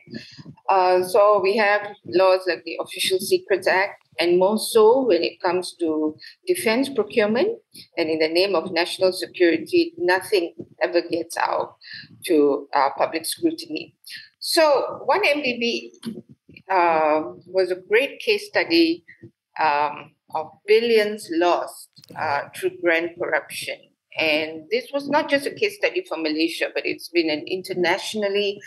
Uh, 0.70 1.04
so 1.04 1.40
we 1.42 1.56
have 1.58 1.82
laws 2.06 2.42
like 2.48 2.64
the 2.64 2.78
Official 2.82 3.20
Secrets 3.20 3.68
Act, 3.68 4.04
and 4.20 4.38
more 4.38 4.60
so 4.60 5.06
when 5.06 5.24
it 5.24 5.42
comes 5.42 5.76
to 5.80 6.16
defense 6.46 6.90
procurement. 6.90 7.60
And 7.98 8.10
in 8.10 8.20
the 8.20 8.28
name 8.28 8.56
of 8.56 8.72
national 8.72 9.14
security, 9.14 9.94
nothing 9.98 10.54
ever 10.82 11.02
gets 11.02 11.38
out 11.38 11.78
to 12.26 12.68
uh, 12.74 12.90
public 12.98 13.26
scrutiny. 13.26 13.96
So, 14.40 15.06
1MDB 15.08 15.92
uh, 16.70 17.22
was 17.48 17.72
a 17.72 17.76
great 17.76 18.20
case 18.20 18.48
study 18.48 19.04
um, 19.60 20.12
of 20.36 20.52
billions 20.68 21.28
lost 21.32 21.90
uh, 22.18 22.42
through 22.56 22.72
grand 22.82 23.12
corruption. 23.20 23.78
And 24.18 24.64
this 24.72 24.88
was 24.92 25.08
not 25.08 25.30
just 25.30 25.46
a 25.46 25.52
case 25.52 25.78
study 25.78 26.04
for 26.08 26.18
Malaysia, 26.18 26.70
but 26.74 26.86
it's 26.86 27.10
been 27.10 27.30
an 27.30 27.46
internationally 27.48 28.60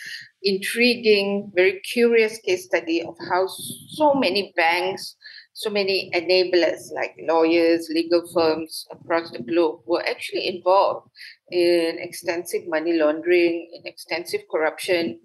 intriguing, 0.43 1.51
very 1.55 1.81
curious 1.81 2.39
case 2.39 2.65
study 2.65 3.03
of 3.03 3.17
how 3.29 3.47
so 3.49 4.15
many 4.15 4.53
banks, 4.57 5.17
so 5.53 5.69
many 5.69 6.11
enablers 6.15 6.91
like 6.95 7.15
lawyers, 7.29 7.89
legal 7.91 8.23
firms 8.33 8.87
across 8.91 9.31
the 9.31 9.41
globe 9.41 9.81
were 9.85 10.03
actually 10.07 10.49
involved 10.49 11.11
in 11.51 11.99
extensive 11.99 12.63
money 12.67 12.95
laundering, 12.95 13.69
in 13.75 13.83
extensive 13.85 14.41
corruption, 14.51 15.21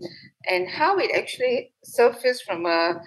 and 0.50 0.68
how 0.68 0.98
it 0.98 1.12
actually 1.16 1.72
surfaced 1.84 2.44
from 2.44 2.66
a, 2.66 3.00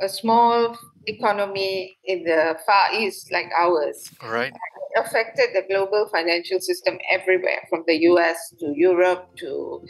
a 0.00 0.08
small 0.08 0.76
economy 1.06 1.98
in 2.04 2.24
the 2.24 2.58
Far 2.66 2.94
East 2.94 3.32
like 3.32 3.50
ours. 3.56 4.10
Right. 4.22 4.52
Affected 4.96 5.50
the 5.54 5.62
global 5.68 6.08
financial 6.10 6.58
system 6.58 6.98
everywhere, 7.10 7.66
from 7.68 7.84
the 7.86 7.96
US 8.10 8.36
to 8.60 8.72
Europe 8.74 9.28
to 9.36 9.82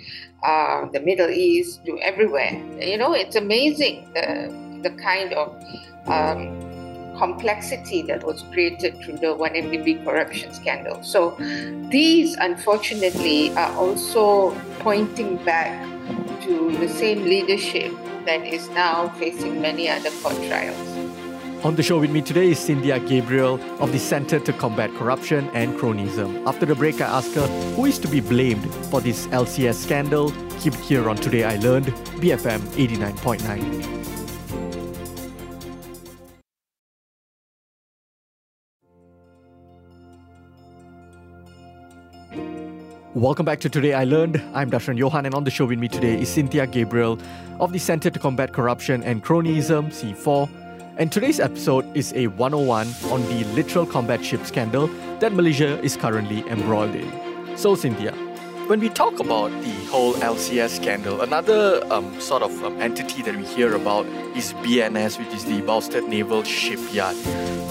uh, 0.42 0.86
the 0.92 1.00
Middle 1.00 1.30
East 1.30 1.84
to 1.86 1.98
everywhere. 2.00 2.60
You 2.80 2.98
know, 2.98 3.12
it's 3.12 3.36
amazing 3.36 4.10
the, 4.14 4.52
the 4.82 4.90
kind 5.00 5.32
of 5.32 5.54
um, 6.08 6.66
complexity 7.18 8.02
that 8.02 8.24
was 8.24 8.42
created 8.52 9.00
through 9.02 9.18
the 9.18 9.34
1MDB 9.34 10.04
corruption 10.04 10.52
scandal. 10.52 11.02
So 11.02 11.36
these, 11.90 12.34
unfortunately, 12.34 13.50
are 13.56 13.72
also 13.76 14.50
pointing 14.80 15.36
back 15.44 15.82
to 16.42 16.76
the 16.78 16.88
same 16.88 17.24
leadership 17.24 17.92
that 18.26 18.44
is 18.44 18.68
now 18.70 19.08
facing 19.10 19.60
many 19.62 19.88
other 19.88 20.10
court 20.22 20.36
trials. 20.48 20.76
On 21.64 21.74
the 21.74 21.82
show 21.82 21.98
with 21.98 22.10
me 22.10 22.20
today 22.20 22.50
is 22.50 22.58
Cynthia 22.58 23.00
Gabriel 23.00 23.60
of 23.80 23.90
the 23.92 23.98
Center 23.98 24.38
to 24.40 24.52
Combat 24.52 24.90
Corruption 24.94 25.48
and 25.54 25.74
Cronyism. 25.78 26.46
After 26.46 26.66
the 26.66 26.74
break, 26.74 27.00
I 27.00 27.06
ask 27.06 27.32
her 27.32 27.46
who 27.74 27.86
is 27.86 27.98
to 28.00 28.08
be 28.08 28.20
blamed 28.20 28.72
for 28.90 29.00
this 29.00 29.26
LCS 29.28 29.74
scandal. 29.74 30.32
Keep 30.60 30.74
it 30.74 30.80
here 30.80 31.08
on 31.08 31.16
Today 31.16 31.44
I 31.44 31.56
Learned, 31.56 31.86
BFM 32.20 32.60
89.9. 32.76 34.15
Welcome 43.16 43.46
back 43.46 43.60
to 43.60 43.70
Today 43.70 43.94
I 43.94 44.04
Learned. 44.04 44.42
I'm 44.52 44.70
Dashran 44.70 44.98
Johan, 44.98 45.24
and 45.24 45.34
on 45.34 45.44
the 45.44 45.50
show 45.50 45.64
with 45.64 45.78
me 45.78 45.88
today 45.88 46.20
is 46.20 46.28
Cynthia 46.28 46.66
Gabriel 46.66 47.18
of 47.60 47.72
the 47.72 47.78
Center 47.78 48.10
to 48.10 48.18
Combat 48.18 48.52
Corruption 48.52 49.02
and 49.02 49.24
Cronyism, 49.24 49.86
C4. 49.88 50.50
And 50.98 51.10
today's 51.10 51.40
episode 51.40 51.86
is 51.96 52.12
a 52.12 52.26
101 52.26 52.86
on 53.10 53.22
the 53.22 53.44
littoral 53.54 53.86
combat 53.86 54.22
ship 54.22 54.44
scandal 54.44 54.88
that 55.20 55.32
Malaysia 55.32 55.80
is 55.80 55.96
currently 55.96 56.46
embroiled 56.50 56.94
in. 56.94 57.10
So, 57.56 57.74
Cynthia, 57.74 58.12
when 58.66 58.80
we 58.80 58.90
talk 58.90 59.18
about 59.18 59.50
the 59.62 59.72
whole 59.86 60.12
LCS 60.16 60.76
scandal, 60.76 61.22
another 61.22 61.80
um, 61.90 62.20
sort 62.20 62.42
of 62.42 62.52
um, 62.64 62.78
entity 62.82 63.22
that 63.22 63.34
we 63.34 63.46
hear 63.46 63.74
about 63.76 64.04
is 64.36 64.52
BNS, 64.60 65.18
which 65.18 65.32
is 65.32 65.46
the 65.46 65.62
Boustead 65.62 66.06
Naval 66.06 66.42
Shipyard. 66.42 67.16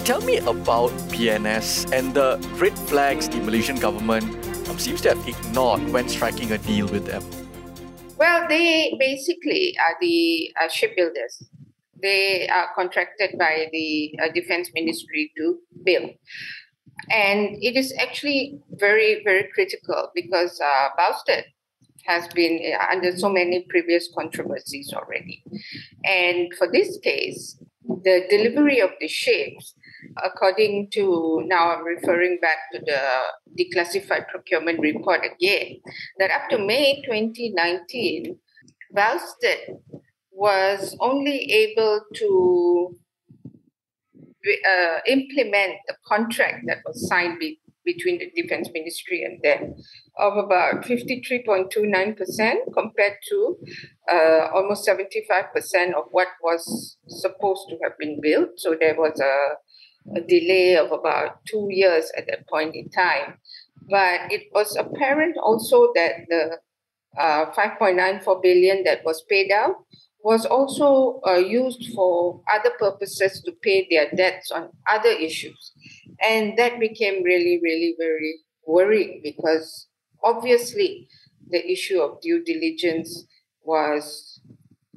Tell 0.04 0.20
me 0.22 0.38
about 0.38 0.90
BNS 1.14 1.92
and 1.92 2.14
the 2.14 2.36
red 2.56 2.76
flags 2.76 3.28
the 3.28 3.38
Malaysian 3.38 3.76
government 3.76 4.45
seems 4.74 5.00
to 5.02 5.10
have 5.10 5.28
ignored 5.28 5.88
when 5.90 6.08
striking 6.08 6.52
a 6.52 6.58
deal 6.58 6.86
with 6.88 7.06
them? 7.06 7.22
Well, 8.18 8.48
they 8.48 8.96
basically 8.98 9.76
are 9.78 9.96
the 10.00 10.52
uh, 10.60 10.68
shipbuilders. 10.68 11.42
They 12.02 12.48
are 12.48 12.68
contracted 12.74 13.38
by 13.38 13.68
the 13.72 14.14
uh, 14.22 14.28
Defense 14.34 14.70
Ministry 14.74 15.32
to 15.36 15.58
build. 15.84 16.10
And 17.10 17.62
it 17.62 17.76
is 17.76 17.94
actually 17.98 18.58
very, 18.70 19.22
very 19.22 19.48
critical 19.54 20.10
because 20.14 20.60
uh, 20.60 20.88
Boustead 20.98 21.44
has 22.04 22.26
been 22.28 22.74
uh, 22.74 22.84
under 22.90 23.16
so 23.16 23.28
many 23.28 23.66
previous 23.68 24.08
controversies 24.16 24.92
already. 24.94 25.42
And 26.04 26.52
for 26.54 26.70
this 26.70 26.98
case, 26.98 27.58
the 27.84 28.26
delivery 28.30 28.80
of 28.80 28.90
the 29.00 29.08
ships 29.08 29.74
according 30.22 30.88
to 30.92 31.42
now 31.46 31.74
I'm 31.74 31.84
referring 31.84 32.38
back 32.40 32.58
to 32.72 32.80
the 32.80 33.62
declassified 33.62 34.28
procurement 34.28 34.80
report 34.80 35.20
again, 35.24 35.80
that 36.18 36.30
up 36.30 36.48
to 36.50 36.58
May 36.58 37.02
2019, 37.04 38.38
Boustead 38.94 39.80
was 40.30 40.96
only 41.00 41.50
able 41.52 42.02
to 42.14 42.98
uh, 44.46 44.98
implement 45.06 45.74
the 45.88 45.96
contract 46.06 46.64
that 46.66 46.78
was 46.84 47.08
signed 47.08 47.38
be- 47.38 47.60
between 47.84 48.18
the 48.18 48.30
Defense 48.34 48.68
Ministry 48.74 49.22
and 49.22 49.40
them 49.42 49.74
of 50.18 50.36
about 50.36 50.82
53.29% 50.84 52.56
compared 52.74 53.14
to 53.28 53.56
uh, 54.12 54.48
almost 54.54 54.86
75% 54.86 55.94
of 55.94 56.04
what 56.10 56.28
was 56.42 56.98
supposed 57.06 57.68
to 57.70 57.78
have 57.82 57.96
been 57.98 58.20
built. 58.20 58.50
So 58.56 58.76
there 58.78 58.96
was 58.96 59.18
a 59.20 59.54
a 60.14 60.20
delay 60.20 60.76
of 60.76 60.92
about 60.92 61.44
two 61.46 61.68
years 61.70 62.10
at 62.16 62.26
that 62.26 62.46
point 62.48 62.74
in 62.74 62.88
time. 62.90 63.38
But 63.88 64.32
it 64.32 64.48
was 64.52 64.76
apparent 64.76 65.36
also 65.36 65.92
that 65.94 66.26
the 66.28 66.58
uh, 67.18 67.52
5.94 67.52 68.42
billion 68.42 68.84
that 68.84 69.04
was 69.04 69.22
paid 69.28 69.50
out 69.50 69.76
was 70.22 70.44
also 70.44 71.20
uh, 71.26 71.36
used 71.36 71.92
for 71.94 72.42
other 72.52 72.70
purposes 72.78 73.40
to 73.42 73.52
pay 73.62 73.86
their 73.90 74.10
debts 74.16 74.50
on 74.50 74.70
other 74.90 75.10
issues. 75.10 75.72
And 76.20 76.58
that 76.58 76.80
became 76.80 77.22
really, 77.22 77.60
really 77.62 77.94
very 77.98 78.34
worrying 78.66 79.20
because 79.22 79.86
obviously 80.24 81.08
the 81.48 81.64
issue 81.70 82.00
of 82.00 82.20
due 82.20 82.42
diligence 82.42 83.24
was 83.62 84.35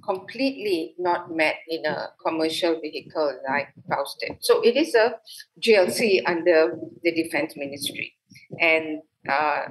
completely 0.09 0.95
not 0.97 1.35
met 1.35 1.55
in 1.67 1.85
a 1.85 2.09
commercial 2.25 2.79
vehicle 2.81 3.39
like 3.47 3.67
Boustead. 3.87 4.37
So 4.39 4.61
it 4.61 4.75
is 4.75 4.95
a 4.95 5.15
GLC 5.61 6.21
under 6.25 6.77
the 7.03 7.11
Defense 7.11 7.53
Ministry. 7.55 8.15
And 8.59 9.01
uh, 9.29 9.65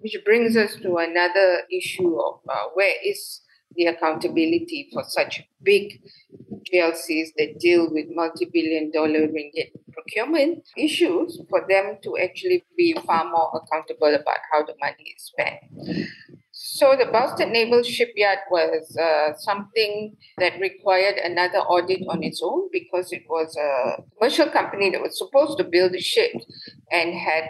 which 0.00 0.16
brings 0.24 0.56
us 0.56 0.76
to 0.82 0.96
another 0.96 1.62
issue 1.70 2.18
of 2.20 2.40
uh, 2.48 2.64
where 2.74 2.94
is 3.04 3.42
the 3.76 3.86
accountability 3.86 4.88
for 4.92 5.04
such 5.06 5.42
big 5.62 6.00
GLCs 6.72 7.28
that 7.38 7.58
deal 7.60 7.88
with 7.92 8.06
multi 8.10 8.46
billion 8.52 8.90
dollar 8.90 9.28
ringgit 9.28 9.70
procurement 9.92 10.66
issues 10.76 11.40
for 11.48 11.64
them 11.68 11.98
to 12.02 12.16
actually 12.18 12.64
be 12.76 12.96
far 13.06 13.24
more 13.30 13.62
accountable 13.62 14.14
about 14.14 14.38
how 14.52 14.64
the 14.64 14.74
money 14.80 15.14
is 15.16 15.22
spent. 15.24 16.08
So 16.76 16.94
the 16.94 17.06
Boustead 17.06 17.52
Naval 17.52 17.82
Shipyard 17.82 18.40
was 18.50 18.94
uh, 18.98 19.34
something 19.38 20.14
that 20.36 20.60
required 20.60 21.16
another 21.16 21.60
audit 21.60 22.02
on 22.06 22.22
its 22.22 22.42
own 22.44 22.68
because 22.70 23.12
it 23.12 23.22
was 23.30 23.56
a 23.56 24.02
commercial 24.18 24.50
company 24.50 24.90
that 24.90 25.00
was 25.00 25.16
supposed 25.16 25.56
to 25.56 25.64
build 25.64 25.92
the 25.92 26.00
ship 26.02 26.32
and 26.92 27.14
had 27.14 27.44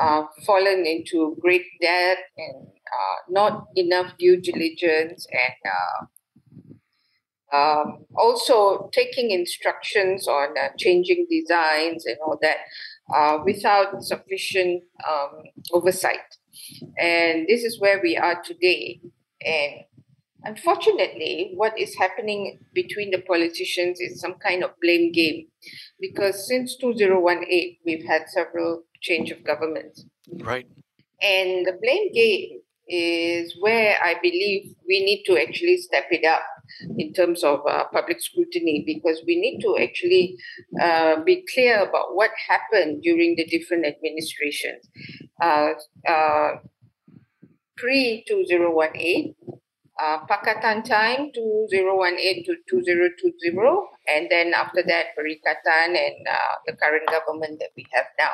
uh, 0.00 0.22
fallen 0.46 0.86
into 0.86 1.36
great 1.42 1.66
debt 1.82 2.16
and 2.38 2.66
uh, 2.66 3.18
not 3.28 3.66
enough 3.76 4.16
due 4.18 4.40
diligence 4.40 5.26
and 5.30 6.08
uh, 7.52 7.54
um, 7.54 8.06
also 8.16 8.88
taking 8.94 9.32
instructions 9.32 10.26
on 10.26 10.56
uh, 10.56 10.68
changing 10.78 11.26
designs 11.30 12.06
and 12.06 12.16
all 12.24 12.38
that 12.40 12.56
uh, 13.14 13.36
without 13.44 14.02
sufficient 14.02 14.82
um, 15.06 15.42
oversight. 15.72 16.38
And 16.98 17.46
this 17.46 17.64
is 17.64 17.80
where 17.80 18.00
we 18.02 18.16
are 18.16 18.42
today. 18.42 19.00
And 19.44 19.84
unfortunately, 20.44 21.52
what 21.54 21.78
is 21.78 21.96
happening 21.96 22.58
between 22.72 23.10
the 23.10 23.20
politicians 23.22 24.00
is 24.00 24.20
some 24.20 24.34
kind 24.34 24.62
of 24.64 24.70
blame 24.80 25.12
game. 25.12 25.46
Because 26.00 26.46
since 26.46 26.76
2018, 26.76 27.78
we've 27.84 28.04
had 28.04 28.28
several 28.28 28.84
change 29.00 29.30
of 29.30 29.44
governments. 29.44 30.04
Right. 30.40 30.66
And 31.20 31.66
the 31.66 31.78
blame 31.80 32.12
game 32.12 32.60
is 32.88 33.56
where 33.60 33.96
I 34.02 34.14
believe 34.20 34.74
we 34.86 35.04
need 35.04 35.24
to 35.26 35.38
actually 35.38 35.78
step 35.78 36.06
it 36.10 36.26
up 36.26 36.42
in 36.98 37.12
terms 37.12 37.44
of 37.44 37.60
uh, 37.68 37.84
public 37.92 38.20
scrutiny 38.20 38.82
because 38.86 39.22
we 39.26 39.40
need 39.40 39.60
to 39.60 39.76
actually 39.78 40.36
uh, 40.80 41.20
be 41.22 41.44
clear 41.52 41.82
about 41.82 42.14
what 42.14 42.30
happened 42.48 43.02
during 43.02 43.36
the 43.36 43.44
different 43.46 43.86
administrations. 43.86 44.88
Uh, 45.40 45.70
uh 46.08 46.56
pre 47.76 48.24
2018, 48.28 49.34
uh, 50.00 50.18
Pakatan 50.26 50.84
time 50.84 51.30
2018 51.34 52.44
to 52.44 52.56
2020, 52.68 53.68
and 54.08 54.28
then 54.30 54.54
after 54.54 54.82
that, 54.86 55.06
Perikatan 55.18 55.96
and 55.96 56.26
uh, 56.28 56.54
the 56.66 56.74
current 56.74 57.08
government 57.08 57.58
that 57.60 57.70
we 57.76 57.86
have 57.92 58.06
now, 58.18 58.32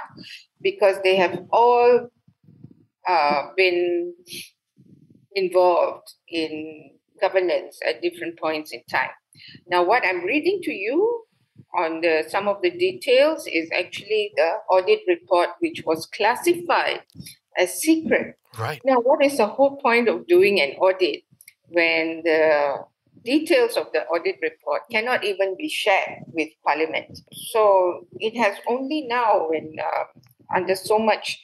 because 0.60 0.96
they 1.02 1.16
have 1.16 1.38
all 1.50 2.08
uh, 3.08 3.42
been 3.56 4.14
involved 5.34 6.12
in 6.28 6.97
governance 7.20 7.78
at 7.86 8.02
different 8.02 8.38
points 8.38 8.72
in 8.72 8.82
time. 8.90 9.10
Now, 9.66 9.84
what 9.84 10.04
I'm 10.04 10.24
reading 10.24 10.60
to 10.62 10.72
you 10.72 11.24
on 11.76 12.00
the 12.00 12.24
some 12.28 12.48
of 12.48 12.62
the 12.62 12.70
details 12.70 13.46
is 13.46 13.70
actually 13.72 14.32
the 14.36 14.50
audit 14.70 15.00
report, 15.06 15.50
which 15.60 15.82
was 15.84 16.06
classified 16.06 17.02
as 17.58 17.80
secret. 17.80 18.36
Right. 18.58 18.80
Now, 18.84 18.96
what 19.00 19.24
is 19.24 19.36
the 19.36 19.46
whole 19.46 19.76
point 19.76 20.08
of 20.08 20.26
doing 20.26 20.60
an 20.60 20.70
audit 20.78 21.22
when 21.68 22.22
the 22.24 22.76
details 23.24 23.76
of 23.76 23.86
the 23.92 24.04
audit 24.06 24.36
report 24.42 24.82
cannot 24.90 25.24
even 25.24 25.56
be 25.56 25.68
shared 25.68 26.24
with 26.28 26.48
Parliament? 26.64 27.18
So 27.52 28.06
it 28.18 28.36
has 28.36 28.56
only 28.68 29.02
now, 29.02 29.48
when 29.50 29.76
uh, 29.78 30.04
under 30.54 30.74
so 30.74 30.98
much 30.98 31.38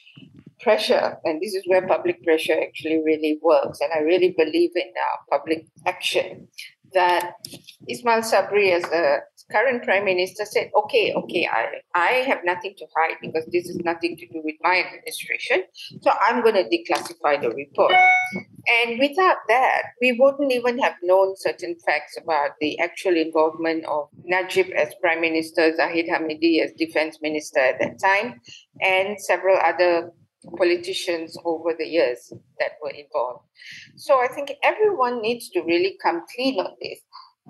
pressure, 0.61 1.17
and 1.23 1.41
this 1.41 1.53
is 1.53 1.63
where 1.67 1.85
public 1.87 2.23
pressure 2.23 2.57
actually 2.61 3.01
really 3.05 3.39
works, 3.41 3.79
and 3.81 3.91
I 3.93 3.99
really 3.99 4.33
believe 4.37 4.71
in 4.75 4.93
uh, 4.97 5.37
public 5.37 5.67
action, 5.85 6.47
that 6.93 7.33
Ismail 7.87 8.21
Sabri, 8.21 8.71
as 8.71 8.83
the 8.83 9.19
current 9.51 9.83
prime 9.83 10.05
minister, 10.05 10.45
said, 10.45 10.71
okay, 10.75 11.13
okay, 11.13 11.47
I, 11.51 11.65
I 11.93 12.11
have 12.25 12.39
nothing 12.43 12.73
to 12.77 12.85
hide 12.97 13.17
because 13.21 13.45
this 13.51 13.67
is 13.67 13.77
nothing 13.77 14.17
to 14.17 14.27
do 14.27 14.41
with 14.43 14.55
my 14.61 14.83
administration. 14.83 15.63
So 16.01 16.11
I'm 16.19 16.41
going 16.41 16.55
to 16.55 16.63
declassify 16.63 17.41
the 17.41 17.49
report. 17.49 17.93
And 18.67 18.97
without 18.97 19.37
that, 19.49 19.83
we 20.01 20.17
wouldn't 20.17 20.51
even 20.51 20.79
have 20.79 20.95
known 21.03 21.35
certain 21.37 21.75
facts 21.85 22.17
about 22.21 22.51
the 22.59 22.79
actual 22.79 23.15
involvement 23.15 23.85
of 23.85 24.07
Najib 24.23 24.71
as 24.71 24.95
prime 25.01 25.21
minister, 25.21 25.75
Zahid 25.75 26.07
Hamidi 26.07 26.63
as 26.63 26.71
defense 26.71 27.19
minister 27.21 27.59
at 27.59 27.79
that 27.79 27.99
time, 27.99 28.41
and 28.81 29.21
several 29.21 29.57
other 29.57 30.11
politicians 30.57 31.37
over 31.45 31.73
the 31.77 31.85
years 31.85 32.31
that 32.59 32.71
were 32.81 32.91
involved. 32.91 33.45
So 33.95 34.19
I 34.19 34.27
think 34.27 34.51
everyone 34.63 35.21
needs 35.21 35.49
to 35.49 35.61
really 35.61 35.97
come 36.01 36.23
clean 36.35 36.59
on 36.59 36.73
this. 36.81 36.99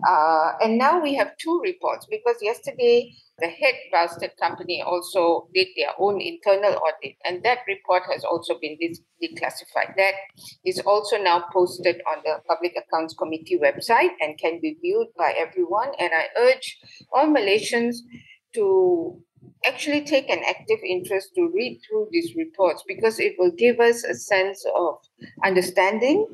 Uh, 0.07 0.51
and 0.61 0.77
now 0.77 1.01
we 1.01 1.15
have 1.15 1.37
two 1.37 1.61
reports 1.63 2.05
because 2.09 2.35
yesterday 2.41 3.13
the 3.39 3.47
head 3.47 3.75
Ralston 3.93 4.29
company 4.41 4.81
also 4.85 5.47
did 5.53 5.67
their 5.75 5.91
own 5.99 6.21
internal 6.21 6.73
audit, 6.73 7.15
and 7.25 7.43
that 7.43 7.59
report 7.67 8.03
has 8.11 8.23
also 8.23 8.57
been 8.59 8.77
declassified. 9.21 9.95
That 9.97 10.13
is 10.65 10.79
also 10.79 11.17
now 11.17 11.45
posted 11.51 12.01
on 12.09 12.23
the 12.23 12.39
Public 12.47 12.75
Accounts 12.77 13.13
Committee 13.13 13.59
website 13.61 14.11
and 14.21 14.37
can 14.37 14.59
be 14.61 14.77
viewed 14.81 15.07
by 15.17 15.33
everyone. 15.37 15.91
And 15.99 16.11
I 16.13 16.27
urge 16.39 16.77
all 17.13 17.27
Malaysians 17.27 17.97
to 18.53 19.21
actually 19.65 20.01
take 20.01 20.29
an 20.29 20.41
active 20.47 20.79
interest 20.87 21.31
to 21.35 21.51
read 21.53 21.79
through 21.87 22.07
these 22.11 22.35
reports 22.35 22.83
because 22.87 23.19
it 23.19 23.35
will 23.37 23.51
give 23.51 23.79
us 23.79 24.03
a 24.03 24.13
sense 24.13 24.65
of 24.75 24.95
understanding, 25.43 26.27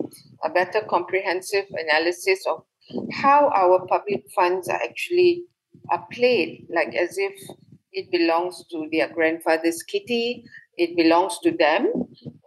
a 0.43 0.49
better 0.49 0.81
comprehensive 0.89 1.65
analysis 1.71 2.45
of 2.47 2.63
how 3.11 3.49
our 3.55 3.85
public 3.87 4.23
funds 4.35 4.67
are 4.67 4.81
actually 4.83 5.43
are 5.89 6.05
played, 6.11 6.65
like 6.73 6.93
as 6.95 7.17
if 7.17 7.33
it 7.93 8.11
belongs 8.11 8.63
to 8.71 8.87
their 8.91 9.07
grandfather's 9.09 9.83
kitty, 9.83 10.45
it 10.81 10.95
belongs 10.97 11.37
to 11.43 11.51
them, 11.51 11.93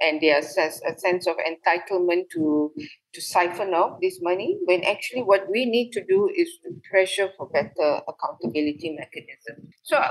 and 0.00 0.20
they 0.20 0.30
there's 0.30 0.58
a 0.58 0.98
sense 0.98 1.28
of 1.28 1.36
entitlement 1.36 2.30
to 2.30 2.72
to 3.14 3.20
siphon 3.20 3.72
off 3.74 4.00
this 4.02 4.18
money. 4.20 4.58
When 4.64 4.82
actually, 4.82 5.22
what 5.22 5.48
we 5.48 5.64
need 5.66 5.92
to 5.92 6.04
do 6.04 6.28
is 6.36 6.48
to 6.64 6.74
pressure 6.90 7.28
for 7.36 7.48
better 7.48 8.00
accountability 8.08 8.96
mechanism. 8.98 9.68
So, 9.84 10.02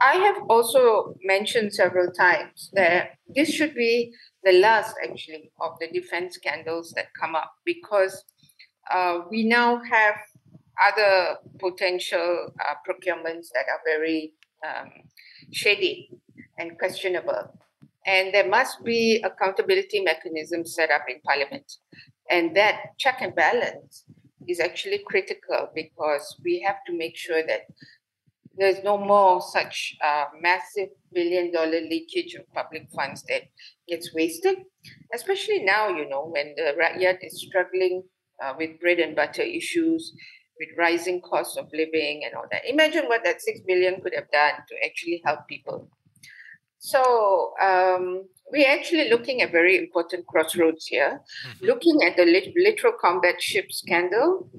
I 0.00 0.16
have 0.16 0.42
also 0.50 1.14
mentioned 1.24 1.72
several 1.72 2.12
times 2.12 2.68
that 2.74 3.12
this 3.34 3.48
should 3.48 3.74
be 3.74 4.12
the 4.44 4.52
last, 4.52 4.94
actually, 5.02 5.50
of 5.58 5.72
the 5.80 5.88
defense 5.88 6.34
scandals 6.34 6.92
that 6.96 7.06
come 7.18 7.34
up 7.34 7.52
because 7.64 8.22
uh, 8.90 9.20
we 9.30 9.44
now 9.44 9.80
have 9.90 10.16
other 10.88 11.36
potential 11.58 12.52
uh, 12.60 12.74
procurements 12.86 13.48
that 13.54 13.64
are 13.72 13.80
very 13.86 14.34
um, 14.68 14.90
shady 15.52 16.10
and 16.58 16.78
questionable. 16.78 17.52
And 18.06 18.34
there 18.34 18.48
must 18.48 18.82
be 18.84 19.22
accountability 19.24 20.00
mechanisms 20.00 20.74
set 20.74 20.90
up 20.90 21.02
in 21.08 21.20
Parliament. 21.20 21.70
And 22.30 22.56
that 22.56 22.98
check 22.98 23.18
and 23.20 23.34
balance 23.34 24.04
is 24.48 24.60
actually 24.60 25.02
critical 25.06 25.68
because 25.74 26.36
we 26.44 26.60
have 26.66 26.78
to 26.86 26.96
make 26.96 27.16
sure 27.16 27.46
that 27.46 27.62
there's 28.56 28.82
no 28.84 28.98
more 28.98 29.40
such 29.40 29.96
uh, 30.04 30.24
massive 30.40 30.88
billion 31.12 31.52
dollar 31.52 31.80
leakage 31.80 32.34
of 32.34 32.50
public 32.52 32.86
funds 32.94 33.22
that 33.28 33.42
gets 33.88 34.14
wasted, 34.14 34.58
especially 35.14 35.60
now, 35.60 35.88
you 35.88 36.08
know, 36.08 36.26
when 36.26 36.54
the 36.56 36.74
Rakyat 36.78 37.18
is 37.22 37.40
struggling 37.40 38.02
uh, 38.42 38.52
with 38.58 38.78
bread 38.80 38.98
and 38.98 39.16
butter 39.16 39.42
issues, 39.42 40.12
with 40.58 40.68
rising 40.76 41.20
costs 41.22 41.56
of 41.56 41.68
living 41.72 42.22
and 42.24 42.34
all 42.34 42.44
that. 42.50 42.62
Imagine 42.68 43.06
what 43.06 43.24
that 43.24 43.40
six 43.40 43.60
billion 43.66 44.00
could 44.00 44.14
have 44.14 44.30
done 44.30 44.52
to 44.68 44.84
actually 44.84 45.22
help 45.24 45.48
people. 45.48 45.88
So 46.84 47.54
um, 47.62 48.24
we're 48.50 48.68
actually 48.68 49.08
looking 49.08 49.40
at 49.40 49.52
very 49.52 49.78
important 49.78 50.26
crossroads 50.26 50.84
here. 50.86 51.20
Mm-hmm. 51.46 51.66
Looking 51.66 52.02
at 52.04 52.16
the 52.16 52.24
lit- 52.24 52.52
littoral 52.56 52.94
combat 53.00 53.40
ship 53.40 53.70
scandal, 53.70 54.50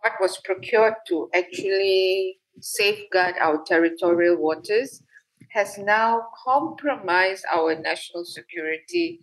what 0.00 0.14
was 0.20 0.40
procured 0.42 0.94
to 1.06 1.30
actually 1.32 2.40
safeguard 2.60 3.36
our 3.40 3.62
territorial 3.64 4.36
waters 4.36 5.00
has 5.52 5.78
now 5.78 6.26
compromised 6.44 7.44
our 7.54 7.80
national 7.80 8.24
security 8.24 9.20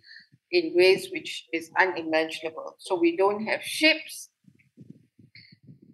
in 0.50 0.72
ways 0.74 1.08
which 1.12 1.46
is 1.52 1.70
unimaginable. 1.78 2.76
So 2.78 2.98
we 2.98 3.14
don't 3.14 3.44
have 3.44 3.62
ships. 3.62 4.30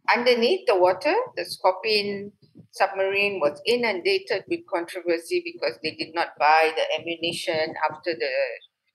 Underneath 0.09 0.68
the 0.68 0.79
water, 0.79 1.14
the 1.37 1.42
Scorpene 1.42 2.31
submarine 2.71 3.41
was 3.41 3.61
inundated 3.67 4.45
with 4.49 4.61
controversy 4.73 5.43
because 5.45 5.79
they 5.83 5.93
did 5.93 6.15
not 6.15 6.39
buy 6.39 6.73
the 6.77 7.01
ammunition 7.01 7.75
after 7.91 8.15
the 8.15 8.31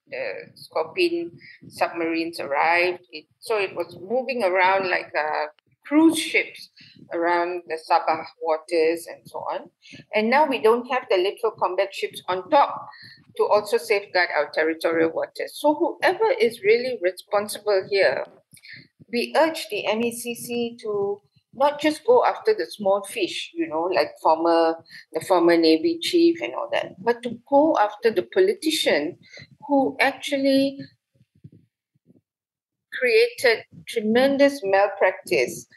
the 0.07 0.33
Scorpene 0.53 1.31
submarines 1.67 2.39
arrived. 2.39 3.01
It, 3.11 3.25
so 3.39 3.57
it 3.57 3.75
was 3.75 3.97
moving 3.99 4.43
around 4.43 4.89
like 4.89 5.11
uh, 5.17 5.47
cruise 5.85 6.19
ships 6.19 6.69
around 7.13 7.63
the 7.67 7.77
Sabah 7.89 8.25
waters 8.41 9.07
and 9.07 9.21
so 9.25 9.39
on. 9.39 9.69
And 10.13 10.29
now 10.29 10.45
we 10.45 10.61
don't 10.61 10.85
have 10.91 11.05
the 11.09 11.17
littoral 11.17 11.53
combat 11.59 11.93
ships 11.93 12.21
on 12.27 12.49
top 12.49 12.87
to 13.37 13.43
also 13.45 13.77
safeguard 13.77 14.29
our 14.35 14.49
territorial 14.53 15.11
waters. 15.11 15.53
So 15.55 15.75
whoever 15.75 16.31
is 16.39 16.61
really 16.63 16.97
responsible 17.01 17.87
here, 17.89 18.25
we 19.11 19.33
urge 19.37 19.67
the 19.69 19.85
MACC 19.87 20.79
to 20.79 21.21
not 21.55 21.79
just 21.79 22.05
go 22.05 22.25
after 22.25 22.53
the 22.53 22.65
small 22.65 23.03
fish, 23.03 23.51
you 23.53 23.67
know, 23.67 23.83
like 23.83 24.11
former 24.21 24.75
the 25.13 25.21
former 25.21 25.57
Navy 25.57 25.97
chief 26.01 26.41
and 26.41 26.53
all 26.53 26.69
that, 26.71 27.01
but 27.03 27.23
to 27.23 27.39
go 27.49 27.77
after 27.79 28.11
the 28.11 28.23
politician 28.23 29.17
who 29.67 29.95
actually 29.99 30.77
created 32.93 33.63
tremendous 33.87 34.61
malpractice, 34.63 35.67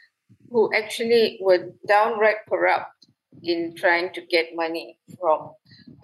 who 0.49 0.71
actually 0.73 1.39
were 1.41 1.71
downright 1.87 2.37
corrupt 2.47 3.07
in 3.43 3.73
trying 3.75 4.11
to 4.13 4.21
get 4.29 4.55
money 4.55 4.97
from 5.19 5.51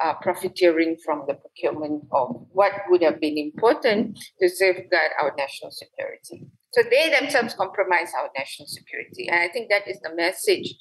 uh, 0.03 0.13
profiteering 0.21 0.97
from 1.03 1.23
the 1.27 1.33
procurement 1.33 2.03
of 2.11 2.45
what 2.51 2.71
would 2.89 3.01
have 3.01 3.19
been 3.19 3.37
important 3.37 4.17
to 4.39 4.49
safeguard 4.49 5.11
our 5.21 5.33
national 5.37 5.71
security. 5.71 6.45
So 6.75 6.83
they 6.89 7.09
themselves 7.09 7.53
compromise 7.53 8.11
our 8.19 8.29
national 8.37 8.67
security. 8.67 9.29
And 9.29 9.39
I 9.39 9.47
think 9.47 9.69
that 9.69 9.87
is 9.87 9.97
the 10.01 10.13
message 10.13 10.75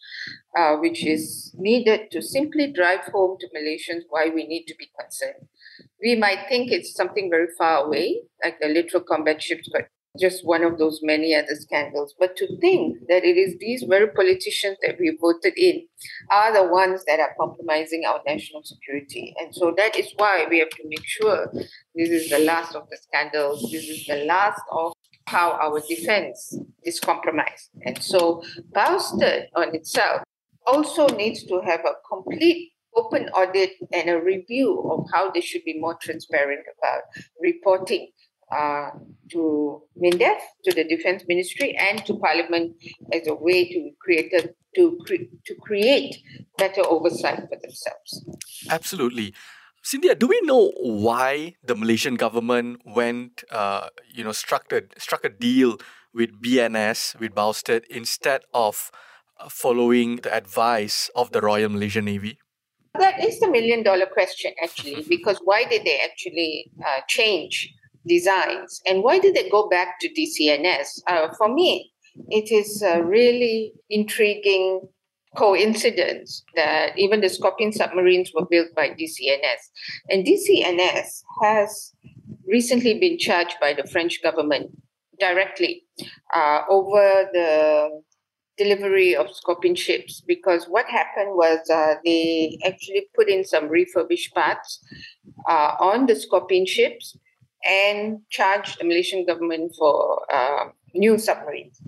uh, 0.58 0.74
which 0.78 1.06
is 1.06 1.54
needed 1.56 2.10
to 2.10 2.20
simply 2.20 2.72
drive 2.72 3.04
home 3.12 3.36
to 3.38 3.46
Malaysians 3.56 4.02
why 4.08 4.28
we 4.28 4.44
need 4.44 4.64
to 4.64 4.74
be 4.76 4.90
concerned. 4.98 5.46
We 6.02 6.16
might 6.16 6.48
think 6.48 6.72
it's 6.72 6.96
something 6.96 7.30
very 7.30 7.46
far 7.56 7.84
away, 7.86 8.22
like 8.42 8.58
the 8.60 8.66
littoral 8.66 9.04
combat 9.04 9.40
ships, 9.40 9.68
but 9.72 9.86
just 10.18 10.44
one 10.44 10.64
of 10.64 10.78
those 10.78 10.98
many 11.00 11.32
other 11.32 11.54
scandals. 11.54 12.12
But 12.18 12.36
to 12.38 12.56
think 12.58 12.98
that 13.08 13.24
it 13.24 13.36
is 13.36 13.54
these 13.60 13.84
very 13.84 14.08
politicians 14.08 14.78
that 14.82 14.96
we 14.98 15.16
voted 15.20 15.56
in 15.56 15.86
are 16.28 16.52
the 16.52 16.68
ones 16.72 17.04
that 17.06 17.20
are 17.20 17.36
compromising 17.38 18.02
our 18.04 18.20
national 18.26 18.64
security. 18.64 19.32
And 19.38 19.54
so 19.54 19.72
that 19.76 19.96
is 19.96 20.12
why 20.16 20.46
we 20.50 20.58
have 20.58 20.70
to 20.70 20.88
make 20.88 21.04
sure 21.04 21.52
this 21.94 22.10
is 22.10 22.30
the 22.30 22.40
last 22.40 22.74
of 22.74 22.88
the 22.90 22.96
scandals, 22.96 23.70
this 23.70 23.88
is 23.88 24.06
the 24.06 24.24
last 24.24 24.62
of 24.72 24.92
how 25.26 25.52
our 25.52 25.80
defense 25.88 26.58
is 26.82 27.00
compromised. 27.00 27.70
And 27.84 28.02
so 28.02 28.42
Boustead 28.74 29.46
on 29.56 29.74
itself 29.74 30.22
also 30.66 31.06
needs 31.08 31.44
to 31.44 31.60
have 31.64 31.80
a 31.80 31.94
complete 32.08 32.72
open 32.96 33.28
audit 33.30 33.72
and 33.92 34.08
a 34.08 34.20
review 34.20 34.80
of 34.90 35.06
how 35.12 35.30
they 35.30 35.40
should 35.40 35.64
be 35.64 35.78
more 35.78 35.96
transparent 36.00 36.64
about 36.78 37.02
reporting 37.40 38.08
uh, 38.52 38.90
to 39.30 39.82
MINDEF, 39.96 40.38
to 40.64 40.74
the 40.74 40.84
Defense 40.84 41.24
Ministry, 41.26 41.76
and 41.76 42.04
to 42.06 42.16
Parliament 42.18 42.76
as 43.12 43.26
a 43.26 43.34
way 43.34 43.68
to 43.68 43.90
create 44.00 44.32
a, 44.32 44.50
to 44.76 44.98
cre- 45.06 45.30
to 45.46 45.54
create 45.62 46.16
better 46.58 46.82
oversight 46.86 47.40
for 47.48 47.58
themselves. 47.60 48.24
Absolutely. 48.70 49.34
Cynthia, 49.84 50.14
do 50.14 50.26
we 50.26 50.40
know 50.44 50.72
why 50.80 51.56
the 51.62 51.74
Malaysian 51.76 52.14
government 52.14 52.80
went, 52.86 53.44
uh, 53.50 53.88
you 54.10 54.24
know, 54.24 54.32
struck 54.32 54.72
a 54.72 54.80
struck 54.96 55.26
a 55.26 55.28
deal 55.28 55.76
with 56.14 56.40
BNS 56.40 57.20
with 57.20 57.34
Boustead 57.34 57.84
instead 57.90 58.40
of 58.54 58.90
uh, 59.38 59.50
following 59.50 60.16
the 60.16 60.34
advice 60.34 61.10
of 61.14 61.32
the 61.32 61.42
Royal 61.42 61.68
Malaysian 61.68 62.06
Navy? 62.06 62.38
That 62.98 63.22
is 63.22 63.38
the 63.40 63.50
million 63.50 63.82
dollar 63.82 64.06
question, 64.06 64.54
actually, 64.62 65.04
because 65.08 65.38
why 65.44 65.64
did 65.64 65.84
they 65.84 66.00
actually 66.00 66.70
uh, 66.80 67.00
change 67.06 67.70
designs 68.06 68.80
and 68.86 69.02
why 69.02 69.18
did 69.18 69.34
they 69.34 69.50
go 69.50 69.68
back 69.68 70.00
to 70.00 70.08
DCNS? 70.08 71.02
Uh, 71.06 71.28
for 71.36 71.52
me, 71.52 71.92
it 72.30 72.50
is 72.50 72.80
a 72.80 73.02
really 73.04 73.74
intriguing 73.90 74.88
coincidence 75.36 76.44
that 76.54 76.98
even 76.98 77.20
the 77.20 77.28
Scorpene 77.28 77.72
submarines 77.72 78.32
were 78.34 78.46
built 78.46 78.74
by 78.74 78.88
DCNS. 78.88 79.62
And 80.08 80.24
DCNS 80.24 81.22
has 81.42 81.92
recently 82.46 82.98
been 82.98 83.18
charged 83.18 83.56
by 83.60 83.72
the 83.72 83.84
French 83.84 84.22
government 84.22 84.70
directly 85.18 85.84
uh, 86.34 86.62
over 86.68 87.28
the 87.32 88.02
delivery 88.56 89.16
of 89.16 89.26
Scorpene 89.28 89.76
ships 89.76 90.22
because 90.26 90.66
what 90.66 90.86
happened 90.86 91.30
was 91.34 91.58
uh, 91.70 91.94
they 92.04 92.58
actually 92.64 93.08
put 93.14 93.28
in 93.28 93.44
some 93.44 93.68
refurbished 93.68 94.32
parts 94.34 94.80
uh, 95.48 95.74
on 95.80 96.06
the 96.06 96.14
Scorpene 96.14 96.68
ships 96.68 97.16
and 97.68 98.20
charged 98.30 98.78
the 98.78 98.84
Malaysian 98.84 99.26
government 99.26 99.74
for 99.76 100.24
uh, 100.32 100.66
new 100.94 101.18
submarines. 101.18 101.80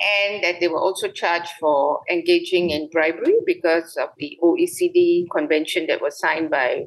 And 0.00 0.44
that 0.44 0.60
they 0.60 0.68
were 0.68 0.80
also 0.80 1.08
charged 1.08 1.50
for 1.58 2.00
engaging 2.08 2.70
in 2.70 2.88
bribery 2.92 3.34
because 3.44 3.96
of 3.96 4.10
the 4.18 4.38
OECD 4.42 5.26
convention 5.32 5.86
that 5.88 6.00
was 6.00 6.18
signed 6.20 6.50
by 6.50 6.84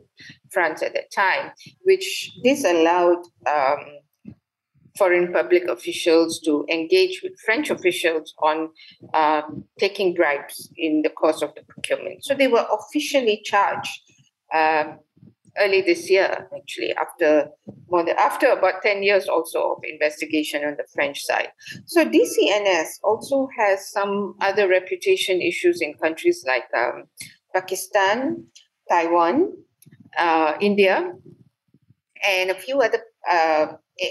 France 0.52 0.82
at 0.82 0.93
that 0.93 1.12
time, 1.13 1.52
which 1.84 2.32
disallowed 2.41 3.26
um, 3.47 4.34
foreign 4.97 5.32
public 5.32 5.67
officials 5.67 6.39
to 6.41 6.65
engage 6.71 7.21
with 7.24 7.34
French 7.45 7.69
officials 7.69 8.34
on 8.41 8.69
um, 9.13 9.63
taking 9.80 10.13
bribes 10.13 10.69
in 10.78 11.02
the 11.02 11.10
course 11.10 11.41
of 11.41 11.54
the 11.56 11.63
procurement. 11.67 12.24
So 12.24 12.34
they 12.34 12.47
were 12.47 12.65
officially 12.71 13.41
charged 13.43 14.00
um, 14.54 15.00
early 15.58 15.82
this 15.82 16.10
year, 16.10 16.48
actually, 16.56 16.94
after 16.94 17.50
more 17.90 18.06
than, 18.06 18.16
after 18.18 18.48
about 18.48 18.82
10 18.82 19.04
years 19.04 19.28
also 19.28 19.74
of 19.74 19.84
investigation 19.84 20.64
on 20.64 20.76
the 20.78 20.86
French 20.94 21.24
side. 21.24 21.50
So 21.86 22.06
DCNS 22.06 22.88
also 23.04 23.48
has 23.58 23.92
some 23.92 24.36
other 24.42 24.68
reputation 24.68 25.42
issues 25.42 25.82
in 25.82 25.94
countries 25.96 26.44
like 26.48 26.66
um, 26.76 27.06
Pakistan, 27.54 28.46
Taiwan, 28.90 29.54
uh, 30.18 30.54
India, 30.60 31.14
and 32.28 32.52
a 32.52 32.56
few 32.56 32.80
other 32.82 33.00
uh, 33.30 33.68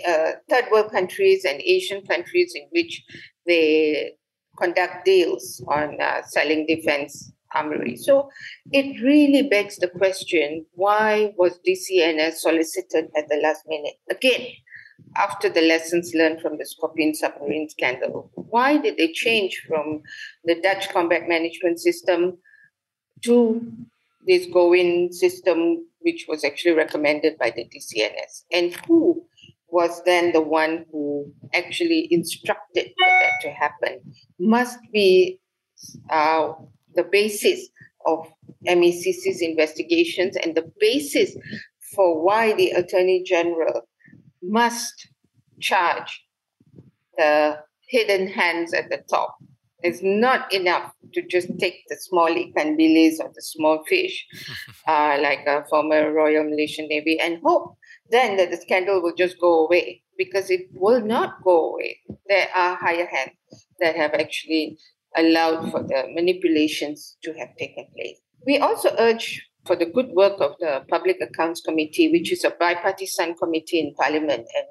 uh, 0.07 0.33
third 0.49 0.65
world 0.71 0.91
countries 0.91 1.45
and 1.45 1.61
Asian 1.61 2.05
countries 2.07 2.53
in 2.55 2.67
which 2.71 3.03
they 3.47 4.13
conduct 4.59 5.05
deals 5.05 5.65
on 5.69 5.97
uh, 6.01 6.23
selling 6.23 6.67
defense 6.67 7.33
So 7.97 8.31
it 8.73 9.03
really 9.03 9.49
begs 9.49 9.77
the 9.79 9.89
question 9.89 10.67
why 10.75 11.33
was 11.37 11.59
DCNS 11.67 12.35
solicited 12.35 13.09
at 13.17 13.29
the 13.29 13.41
last 13.43 13.63
minute? 13.67 13.95
Again, 14.11 14.47
after 15.17 15.49
the 15.49 15.63
lessons 15.63 16.13
learned 16.15 16.41
from 16.41 16.59
the 16.59 16.65
Scorpene 16.65 17.15
submarine 17.15 17.69
scandal, 17.69 18.31
why 18.35 18.79
did 18.79 18.97
they 18.97 19.13
change 19.13 19.63
from 19.67 20.03
the 20.45 20.61
Dutch 20.61 20.89
combat 20.91 21.29
management 21.29 21.81
system 21.81 22.39
to 23.25 23.61
this 24.27 24.47
Gowind 24.47 25.15
system, 25.15 25.87
which 26.01 26.27
was 26.29 26.45
actually 26.45 26.75
recommended 26.75 27.39
by 27.39 27.51
the 27.51 27.65
DCNS? 27.65 28.45
And 28.53 28.75
who 28.87 29.25
was 29.69 30.03
then 30.05 30.33
the 30.33 30.41
one 30.41 30.85
who 30.91 31.33
actually 31.55 32.09
instructed 32.11 32.87
for 32.87 33.09
that 33.09 33.41
to 33.43 33.51
happen? 33.51 34.01
Must 34.39 34.79
be 34.93 35.41
uh, 36.11 36.53
the 36.95 37.05
basis 37.05 37.69
of 38.07 38.27
MACC's 38.67 39.43
investigations 39.43 40.37
and 40.37 40.55
the 40.55 40.71
basis 40.81 41.37
for 41.95 42.23
why 42.23 42.53
the 42.55 42.71
Attorney 42.71 43.23
General 43.23 43.83
must 44.43 45.09
charge 45.61 46.25
the 47.17 47.59
hidden 47.89 48.27
hands 48.29 48.73
at 48.73 48.89
the 48.91 49.03
top. 49.11 49.37
It's 49.83 50.01
not 50.03 50.53
enough 50.53 50.93
to 51.15 51.23
just 51.23 51.49
take 51.59 51.83
the 51.89 51.97
small 51.97 52.29
ikan 52.29 52.77
bilis 52.79 53.19
or 53.19 53.31
the 53.35 53.43
small 53.43 53.83
fish, 53.89 54.27
uh, 54.87 55.19
like 55.21 55.41
a 55.47 55.65
former 55.69 56.13
Royal 56.13 56.45
Malaysian 56.45 56.87
Navy, 56.89 57.19
and 57.19 57.41
hope 57.43 57.77
then 58.11 58.37
that 58.37 58.51
the 58.51 58.57
scandal 58.57 59.01
will 59.01 59.15
just 59.15 59.41
go 59.41 59.67
away 59.67 60.03
because 60.19 60.51
it 60.51 60.69
will 60.73 61.01
not 61.01 61.43
go 61.43 61.73
away. 61.73 62.01
There 62.29 62.49
are 62.55 62.77
higher 62.77 63.07
hands 63.07 63.67
that 63.81 63.97
have 63.97 64.15
actually 64.15 64.79
allowed 65.17 65.71
for 65.71 65.83
the 65.83 66.05
manipulations 66.15 67.17
to 67.23 67.33
have 67.35 67.49
taken 67.59 67.87
place. 67.97 68.19
We 68.47 68.59
also 68.59 68.91
urge 68.99 69.47
for 69.67 69.77
the 69.77 69.87
good 69.87 70.09
work 70.11 70.41
of 70.41 70.53
the 70.61 70.85
Public 70.89 71.19
Accounts 71.21 71.61
Committee, 71.61 72.11
which 72.11 72.33
is 72.33 72.45
a 72.45 72.51
bipartisan 72.51 73.35
committee 73.35 73.79
in 73.81 73.95
Parliament 73.95 74.47
and 74.57 74.67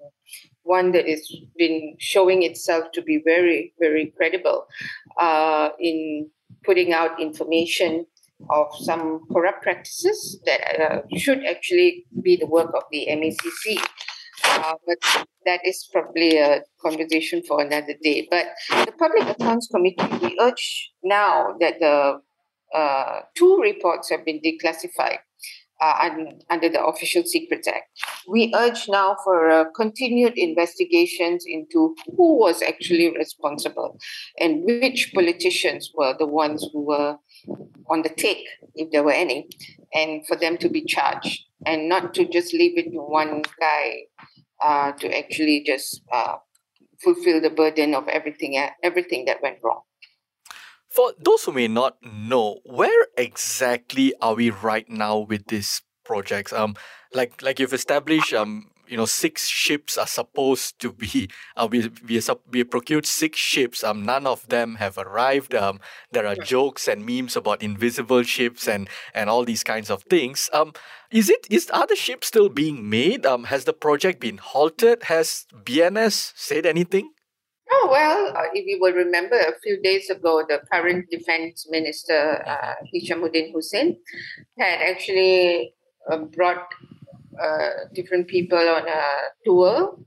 one 0.63 0.91
that 0.91 1.07
has 1.07 1.31
been 1.57 1.95
showing 1.99 2.43
itself 2.43 2.85
to 2.93 3.01
be 3.01 3.21
very, 3.23 3.73
very 3.79 4.13
credible 4.17 4.67
uh, 5.19 5.69
in 5.79 6.29
putting 6.63 6.93
out 6.93 7.19
information 7.19 8.05
of 8.49 8.67
some 8.81 9.25
corrupt 9.31 9.63
practices 9.63 10.39
that 10.45 10.61
uh, 10.79 11.01
should 11.17 11.45
actually 11.45 12.05
be 12.21 12.35
the 12.35 12.45
work 12.45 12.71
of 12.75 12.83
the 12.91 13.07
MACC. 13.09 13.83
Uh, 14.43 14.73
but 14.85 15.25
that 15.45 15.59
is 15.65 15.87
probably 15.91 16.37
a 16.37 16.61
conversation 16.81 17.41
for 17.47 17.61
another 17.61 17.95
day. 18.03 18.27
But 18.29 18.47
the 18.85 18.91
Public 18.91 19.27
Accounts 19.27 19.67
Committee, 19.67 20.07
we 20.21 20.37
urge 20.39 20.91
now 21.03 21.55
that 21.59 21.79
the 21.79 22.21
uh, 22.73 23.19
two 23.35 23.57
reports 23.61 24.09
have 24.09 24.25
been 24.25 24.39
declassified 24.41 25.19
uh, 25.81 26.09
under 26.49 26.69
the 26.69 26.83
Official 26.83 27.23
Secrets 27.23 27.67
Act. 27.67 27.85
We 28.27 28.53
urge 28.55 28.87
now 28.89 29.15
for 29.23 29.49
uh, 29.49 29.65
continued 29.75 30.33
investigations 30.37 31.45
into 31.47 31.95
who 32.17 32.37
was 32.37 32.61
actually 32.61 33.15
responsible 33.15 33.97
and 34.39 34.63
which 34.65 35.11
politicians 35.13 35.91
were 35.95 36.15
the 36.17 36.27
ones 36.27 36.67
who 36.73 36.81
were 36.85 37.17
on 37.89 38.03
the 38.03 38.09
take, 38.09 38.45
if 38.75 38.91
there 38.91 39.03
were 39.03 39.13
any, 39.13 39.47
and 39.93 40.25
for 40.27 40.35
them 40.35 40.57
to 40.57 40.69
be 40.69 40.83
charged 40.85 41.43
and 41.65 41.89
not 41.89 42.13
to 42.13 42.25
just 42.25 42.53
leave 42.53 42.77
it 42.77 42.91
to 42.91 42.99
one 42.99 43.41
guy 43.59 44.01
uh, 44.63 44.91
to 44.93 45.17
actually 45.17 45.63
just 45.65 46.01
uh, 46.11 46.37
fulfill 47.03 47.41
the 47.41 47.49
burden 47.49 47.95
of 47.95 48.07
everything 48.07 48.57
uh, 48.57 48.69
everything 48.83 49.25
that 49.25 49.41
went 49.41 49.57
wrong. 49.63 49.81
For 50.89 51.13
those 51.19 51.43
who 51.43 51.51
may 51.51 51.67
not 51.67 51.97
know, 52.01 52.59
where 52.65 53.07
exactly 53.17 54.13
are 54.21 54.33
we 54.33 54.49
right 54.49 54.89
now 54.89 55.19
with 55.19 55.47
this 55.47 55.81
projects? 56.03 56.51
Um, 56.51 56.75
like 57.13 57.41
like 57.41 57.59
you've 57.59 57.73
established 57.73 58.33
um 58.33 58.68
you 58.89 58.97
know 58.97 59.05
six 59.05 59.47
ships 59.47 59.97
are 59.97 60.07
supposed 60.07 60.79
to 60.79 60.91
be 60.91 61.29
uh, 61.57 61.67
we 61.69 61.89
we 62.07 62.19
we 62.51 62.63
procured 62.63 63.05
six 63.05 63.39
ships 63.39 63.83
um 63.83 64.03
none 64.03 64.25
of 64.25 64.47
them 64.49 64.75
have 64.75 64.97
arrived 64.97 65.53
um 65.53 65.79
there 66.11 66.25
are 66.25 66.35
jokes 66.35 66.87
and 66.87 67.05
memes 67.05 67.35
about 67.35 67.61
invisible 67.61 68.23
ships 68.23 68.67
and 68.67 68.89
and 69.13 69.29
all 69.29 69.45
these 69.45 69.63
kinds 69.63 69.89
of 69.89 70.03
things. 70.03 70.49
Um 70.53 70.73
is 71.11 71.29
it 71.29 71.47
is 71.49 71.69
are 71.69 71.87
the 71.87 71.95
ships 71.95 72.27
still 72.27 72.49
being 72.49 72.89
made? 72.89 73.25
Um 73.25 73.45
has 73.45 73.65
the 73.65 73.73
project 73.73 74.19
been 74.19 74.37
halted? 74.37 75.03
Has 75.03 75.45
BNS 75.53 76.33
said 76.35 76.65
anything? 76.65 77.11
Oh, 77.71 77.87
well, 77.91 78.35
uh, 78.35 78.49
if 78.53 78.65
you 78.65 78.79
will 78.81 78.93
remember, 78.93 79.37
a 79.37 79.53
few 79.61 79.79
days 79.79 80.09
ago, 80.09 80.43
the 80.47 80.59
current 80.73 81.05
defense 81.11 81.67
minister, 81.69 82.43
uh, 82.47 82.73
Hishamuddin 82.91 83.53
Hussein, 83.53 83.95
had 84.57 84.81
actually 84.81 85.75
uh, 86.11 86.17
brought 86.17 86.65
different 87.93 88.27
people 88.27 88.57
on 88.57 88.87
a 88.87 89.01
tour, 89.45 89.97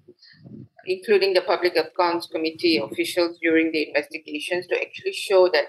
including 0.87 1.35
the 1.35 1.42
Public 1.42 1.77
Accounts 1.77 2.27
Committee 2.27 2.79
officials 2.79 3.38
during 3.40 3.73
the 3.73 3.88
investigations, 3.88 4.66
to 4.68 4.81
actually 4.81 5.12
show 5.12 5.49
that 5.49 5.66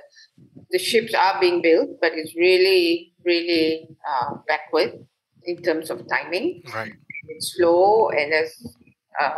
the 0.72 0.80
ships 0.80 1.14
are 1.14 1.40
being 1.40 1.62
built, 1.62 1.90
but 2.02 2.12
it's 2.16 2.36
really, 2.36 3.14
really 3.24 3.88
uh, 4.08 4.36
backward 4.48 5.06
in 5.46 5.62
terms 5.62 5.90
of 5.90 6.08
timing. 6.10 6.64
Right. 6.74 6.94
It's 7.30 7.56
slow, 7.56 8.10
and 8.10 8.34
as 8.34 8.76
uh, 9.20 9.34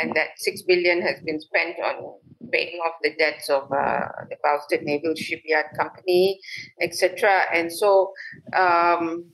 and 0.00 0.14
that 0.14 0.28
six 0.36 0.62
billion 0.62 1.02
has 1.02 1.20
been 1.20 1.40
spent 1.40 1.76
on 1.84 2.14
paying 2.52 2.78
off 2.78 2.94
the 3.02 3.14
debts 3.18 3.50
of 3.50 3.64
uh, 3.72 4.08
the 4.30 4.36
Boustead 4.44 4.82
Naval 4.82 5.14
Shipyard 5.14 5.66
Company, 5.76 6.40
etc. 6.80 7.42
And 7.52 7.72
so 7.72 8.12
um, 8.56 9.26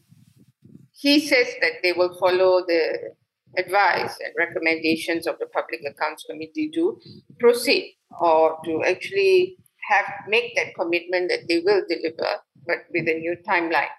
he 1.05 1.21
says 1.21 1.49
that 1.61 1.83
they 1.83 1.93
will 1.93 2.15
follow 2.15 2.65
the 2.67 3.13
advice 3.59 4.17
and 4.25 4.33
recommendations 4.39 5.27
of 5.27 5.39
the 5.39 5.45
Public 5.45 5.81
Accounts 5.87 6.25
Committee 6.25 6.71
to 6.73 6.99
proceed 7.39 7.99
or 8.23 8.57
to 8.65 8.83
actually 8.85 9.59
have 9.91 10.07
make 10.29 10.57
that 10.57 10.75
commitment 10.75 11.29
that 11.29 11.47
they 11.47 11.61
will 11.61 11.83
deliver, 11.87 12.37
but 12.67 12.79
with 12.91 13.07
a 13.07 13.19
new 13.19 13.37
timeline. 13.47 13.95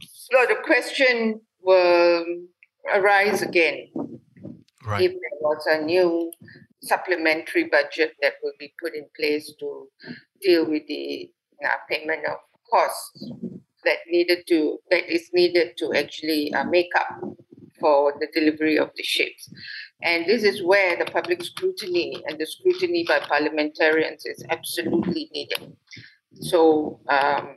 So 0.00 0.44
the 0.48 0.56
question 0.64 1.40
will 1.62 2.24
arise 2.92 3.40
again 3.42 3.92
right. 4.84 5.02
if 5.02 5.12
there 5.12 5.38
was 5.40 5.64
a 5.70 5.84
new 5.84 6.32
supplementary 6.82 7.68
budget 7.68 8.14
that 8.22 8.34
will 8.42 8.58
be 8.58 8.74
put 8.82 8.96
in 8.96 9.06
place 9.16 9.54
to 9.60 9.86
deal 10.42 10.68
with 10.68 10.82
the 10.88 11.30
uh, 11.64 11.76
payment 11.88 12.26
of 12.26 12.38
costs 12.72 13.30
that 13.84 13.98
needed 14.08 14.46
to 14.48 14.78
that 14.90 15.12
is 15.12 15.30
needed 15.32 15.76
to 15.78 15.92
actually 15.94 16.52
uh, 16.54 16.64
make 16.64 16.90
up 16.96 17.20
for 17.78 18.14
the 18.20 18.28
delivery 18.34 18.78
of 18.78 18.90
the 18.96 19.02
ships. 19.02 19.50
And 20.02 20.26
this 20.26 20.44
is 20.44 20.62
where 20.62 20.96
the 20.96 21.10
public 21.10 21.42
scrutiny 21.42 22.22
and 22.26 22.38
the 22.38 22.46
scrutiny 22.46 23.04
by 23.08 23.20
parliamentarians 23.20 24.24
is 24.26 24.44
absolutely 24.50 25.30
needed. 25.32 25.72
So 26.40 27.00
um, 27.08 27.56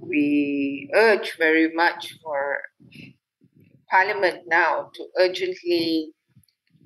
we 0.00 0.90
urge 0.94 1.36
very 1.38 1.72
much 1.72 2.16
for 2.22 2.58
Parliament 3.90 4.42
now 4.46 4.90
to 4.94 5.06
urgently 5.18 6.10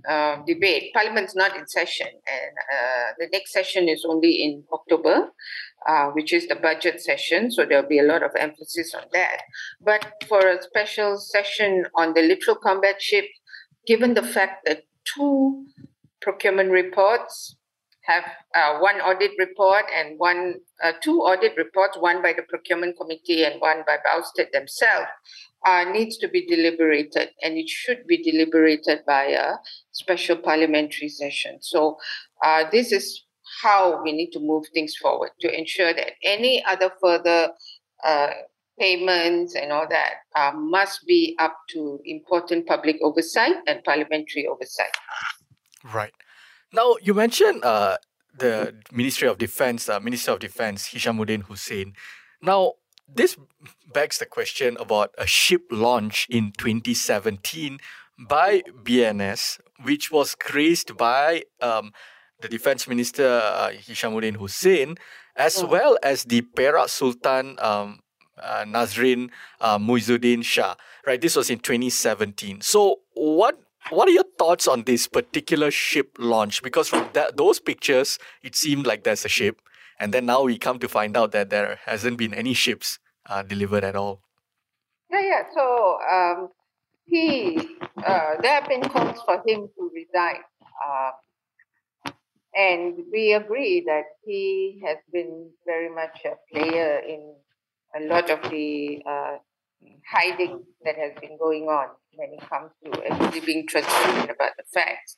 uh, 0.09 0.37
debate. 0.47 0.93
Parliament's 0.95 1.35
not 1.35 1.57
in 1.57 1.67
session, 1.67 2.07
and 2.07 2.53
uh, 2.77 3.13
the 3.19 3.29
next 3.33 3.53
session 3.53 3.89
is 3.89 4.05
only 4.09 4.43
in 4.43 4.65
October, 4.73 5.31
uh, 5.87 6.07
which 6.09 6.33
is 6.33 6.49
the 6.49 6.57
budget 6.57 7.01
session. 7.01 7.51
So 7.51 7.65
there'll 7.65 7.89
be 7.89 7.99
a 7.99 8.05
lot 8.05 8.23
of 8.23 8.31
emphasis 8.37 8.95
on 8.95 9.05
that. 9.13 9.43
But 9.81 10.07
for 10.29 10.41
a 10.41 10.63
special 10.63 11.19
session 11.19 11.87
on 11.95 12.15
the 12.15 12.23
littoral 12.23 12.57
combat 12.57 13.01
ship, 13.01 13.27
given 13.87 14.15
the 14.15 14.23
fact 14.23 14.67
that 14.67 14.85
two 15.05 15.67
procurement 16.21 16.71
reports 16.71 17.57
have 18.03 18.25
uh, 18.55 18.79
one 18.79 18.97
audit 19.01 19.33
report 19.39 19.85
and 19.95 20.19
one 20.19 20.55
uh, 20.83 20.93
two 21.03 21.21
audit 21.21 21.53
reports, 21.57 21.97
one 21.99 22.23
by 22.23 22.33
the 22.33 22.43
procurement 22.49 22.97
committee 22.99 23.45
and 23.45 23.61
one 23.61 23.83
by 23.87 23.99
Boustead 24.05 24.51
themselves, 24.53 25.09
uh, 25.67 25.85
needs 25.93 26.17
to 26.17 26.29
be 26.29 26.47
deliberated, 26.47 27.29
and 27.43 27.59
it 27.59 27.69
should 27.69 28.07
be 28.07 28.23
deliberated 28.23 29.01
by 29.07 29.25
a 29.25 29.55
special 29.93 30.37
parliamentary 30.37 31.09
session. 31.09 31.59
So, 31.61 31.99
uh, 32.43 32.65
this 32.71 32.93
is 32.93 33.25
how 33.63 34.03
we 34.03 34.13
need 34.13 34.31
to 34.33 34.41
move 34.41 34.65
things 34.75 34.97
forward 34.97 35.31
to 35.41 35.57
ensure 35.57 35.93
that 35.93 36.13
any 36.23 36.65
other 36.65 36.91
further 37.01 37.51
uh, 38.05 38.31
payments 38.79 39.55
and 39.55 39.73
all 39.73 39.87
that 39.89 40.15
uh, 40.37 40.53
must 40.57 41.07
be 41.07 41.37
up 41.39 41.57
to 41.71 42.01
important 42.05 42.67
public 42.67 42.97
oversight 43.03 43.57
and 43.67 43.83
parliamentary 43.85 44.47
oversight. 44.47 44.93
Right. 45.93 46.13
Now, 46.73 46.97
you 47.03 47.15
mentioned 47.15 47.65
uh, 47.65 47.99
the 48.37 48.77
Ministry 48.93 49.29
of 49.29 49.39
Defense, 49.39 49.89
uh, 49.89 50.01
Minister 50.01 50.33
of 50.33 50.41
Defense, 50.41 50.89
Hishamuddin 50.89 51.45
Hussein. 51.45 51.95
Now, 52.43 52.75
this 53.09 53.37
begs 53.93 54.19
the 54.19 54.27
question 54.27 54.77
about 54.79 55.15
a 55.17 55.27
ship 55.27 55.63
launch 55.71 56.27
in 56.29 56.53
2017 56.59 57.79
by 58.19 58.63
BNS, 58.83 59.61
which 59.83 60.11
was 60.11 60.35
graced 60.35 60.97
by 60.97 61.45
um, 61.61 61.93
the 62.41 62.49
Defense 62.49 62.87
Minister 62.89 63.27
uh, 63.27 63.71
Hishamuddin 63.71 64.37
Hussein, 64.37 64.97
as 65.37 65.63
oh. 65.63 65.67
well 65.67 65.99
as 66.03 66.25
the 66.25 66.43
Perak 66.43 66.89
Sultan 66.89 67.57
um, 67.61 68.01
uh, 68.41 68.65
Nazrin 68.65 69.31
uh, 69.61 69.79
Muizuddin 69.79 70.45
Shah. 70.45 70.75
Right, 71.07 71.21
this 71.21 71.37
was 71.37 71.51
in 71.51 71.59
2017. 71.59 72.61
So, 72.61 73.01
what 73.15 73.59
what 73.91 74.09
are 74.09 74.13
your 74.13 74.25
thoughts 74.39 74.69
on 74.69 74.83
this 74.83 75.07
particular 75.07 75.71
ship 75.71 76.17
launch? 76.19 76.63
Because 76.63 76.89
from 76.89 77.09
that, 77.15 77.37
those 77.37 77.59
pictures, 77.59 78.19
it 78.43 78.55
seemed 78.55 78.87
like 78.87 79.05
there's 79.05 79.25
a 79.25 79.29
ship, 79.29 79.61
and 79.99 80.13
then 80.13 80.27
now 80.27 80.43
we 80.43 80.59
come 80.59 80.79
to 80.79 80.89
find 80.89 81.17
out 81.17 81.33
that 81.33 81.51
there 81.51 81.81
hasn't 81.87 82.19
been 82.19 82.35
any 82.35 82.55
ships 82.55 82.99
uh, 83.27 83.43
delivered 83.43 83.85
at 83.85 83.97
all. 83.97 84.21
Yeah, 85.11 85.23
yeah. 85.23 85.43
So 85.55 85.99
um, 86.13 86.49
he, 87.05 87.59
uh, 87.97 88.35
there 88.43 88.61
have 88.61 88.69
been 88.69 88.83
calls 88.83 89.21
for 89.25 89.43
him 89.47 89.69
to 89.75 89.91
resign, 89.95 90.43
uh, 90.87 91.11
and 92.55 92.99
we 93.13 93.33
agree 93.33 93.83
that 93.87 94.05
he 94.25 94.83
has 94.87 94.99
been 95.13 95.51
very 95.67 95.89
much 95.95 96.25
a 96.25 96.35
player 96.53 96.99
in 96.99 97.35
a 97.97 98.07
lot 98.07 98.31
of 98.31 98.51
the 98.51 99.03
uh, 99.07 99.37
hiding 100.11 100.65
that 100.85 100.97
has 100.97 101.13
been 101.21 101.39
going 101.39 101.65
on 101.65 101.89
when 102.15 102.31
it 102.33 102.49
comes 102.49 102.71
to 102.85 103.13
actually 103.13 103.41
being 103.41 103.67
transparent 103.67 104.31
about 104.31 104.53
the 104.57 104.65
facts. 104.73 105.17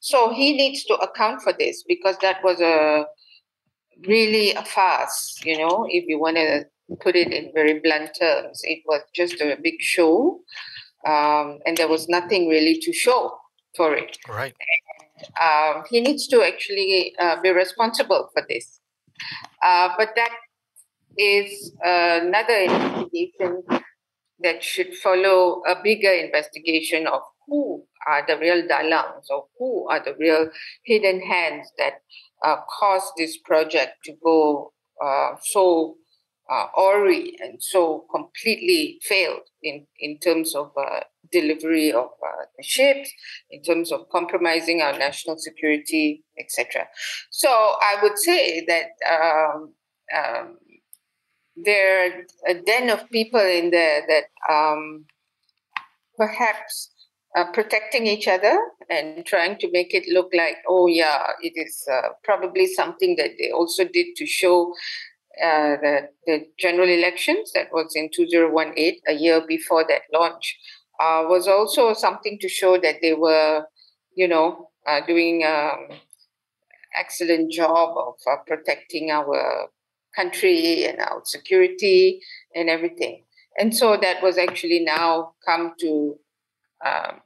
So 0.00 0.32
he 0.32 0.56
needs 0.56 0.84
to 0.84 0.94
account 0.94 1.42
for 1.42 1.52
this 1.52 1.84
because 1.86 2.16
that 2.18 2.42
was 2.44 2.60
a 2.60 3.06
really 4.06 4.52
a 4.52 4.64
farce, 4.64 5.40
you 5.44 5.58
know, 5.58 5.86
if 5.88 6.04
you 6.06 6.18
want 6.18 6.36
to 6.36 6.64
put 7.00 7.16
it 7.16 7.32
in 7.32 7.50
very 7.54 7.78
blunt 7.80 8.10
terms. 8.18 8.60
It 8.64 8.82
was 8.86 9.02
just 9.14 9.40
a 9.40 9.56
big 9.62 9.80
show, 9.80 10.40
um, 11.06 11.58
and 11.66 11.76
there 11.76 11.88
was 11.88 12.08
nothing 12.08 12.48
really 12.48 12.78
to 12.80 12.92
show 12.92 13.36
for 13.76 13.94
it. 13.94 14.16
Right. 14.28 14.54
Um, 15.40 15.84
he 15.90 16.00
needs 16.00 16.26
to 16.28 16.42
actually 16.42 17.14
uh, 17.18 17.40
be 17.40 17.50
responsible 17.50 18.28
for 18.32 18.44
this. 18.48 18.80
Uh, 19.64 19.90
but 19.96 20.10
that 20.16 20.30
is 21.16 21.72
another 21.82 22.54
investigation 22.54 23.62
that 24.40 24.62
should 24.62 24.94
follow 24.94 25.62
a 25.66 25.82
bigger 25.82 26.12
investigation 26.12 27.06
of 27.06 27.20
who 27.46 27.84
are 28.06 28.24
the 28.26 28.38
real 28.38 28.62
dalangs 28.68 29.24
or 29.30 29.46
who 29.58 29.88
are 29.88 30.02
the 30.04 30.14
real 30.18 30.48
hidden 30.84 31.20
hands 31.20 31.72
that 31.78 31.94
uh, 32.44 32.56
caused 32.78 33.12
this 33.16 33.36
project 33.38 33.96
to 34.04 34.12
go 34.22 34.72
uh, 35.04 35.30
so 35.42 35.96
uh, 36.50 36.66
awry 36.76 37.30
and 37.40 37.62
so 37.62 38.06
completely 38.10 38.98
failed 39.02 39.42
in, 39.62 39.86
in 39.98 40.18
terms 40.18 40.54
of 40.54 40.72
uh, 40.76 41.00
delivery 41.30 41.92
of 41.92 42.06
uh, 42.26 42.44
ships, 42.62 43.10
in 43.50 43.62
terms 43.62 43.92
of 43.92 44.08
compromising 44.10 44.80
our 44.80 44.96
national 44.98 45.36
security, 45.38 46.24
etc. 46.38 46.86
So 47.30 47.48
I 47.50 47.96
would 48.02 48.18
say 48.18 48.64
that 48.66 48.90
um, 49.10 49.72
um, 50.16 50.58
there 51.56 52.06
are 52.06 52.12
a 52.48 52.54
den 52.54 52.90
of 52.90 53.08
people 53.10 53.40
in 53.40 53.70
there 53.70 54.04
that 54.08 54.52
um, 54.52 55.04
perhaps 56.16 56.90
are 57.36 57.52
protecting 57.52 58.06
each 58.06 58.26
other 58.26 58.58
and 58.90 59.24
trying 59.26 59.58
to 59.58 59.70
make 59.70 59.94
it 59.94 60.04
look 60.12 60.30
like, 60.34 60.56
oh, 60.68 60.86
yeah, 60.86 61.26
it 61.42 61.52
is 61.56 61.86
uh, 61.92 62.08
probably 62.24 62.66
something 62.66 63.16
that 63.16 63.30
they 63.38 63.50
also 63.50 63.84
did 63.84 64.16
to 64.16 64.26
show 64.26 64.74
uh, 65.42 65.76
the, 65.80 66.08
the 66.26 66.46
general 66.58 66.88
elections 66.88 67.52
that 67.54 67.68
was 67.72 67.92
in 67.94 68.10
2018, 68.14 69.00
a 69.08 69.12
year 69.12 69.42
before 69.46 69.84
that 69.88 70.02
launch, 70.12 70.58
uh, 71.00 71.24
was 71.28 71.46
also 71.46 71.94
something 71.94 72.38
to 72.40 72.48
show 72.48 72.78
that 72.78 72.96
they 73.02 73.14
were, 73.14 73.64
you 74.14 74.26
know, 74.26 74.70
uh, 74.86 75.00
doing 75.06 75.44
an 75.44 75.70
um, 75.90 75.98
excellent 76.98 77.52
job 77.52 77.96
of 77.96 78.14
uh, 78.30 78.36
protecting 78.46 79.10
our 79.10 79.68
country 80.16 80.84
and 80.84 80.98
our 80.98 81.22
security 81.24 82.20
and 82.54 82.68
everything. 82.68 83.24
And 83.58 83.74
so 83.74 83.96
that 83.96 84.22
was 84.22 84.38
actually 84.38 84.80
now 84.80 85.34
come 85.44 85.74
to 85.80 86.16
um, 86.84 87.20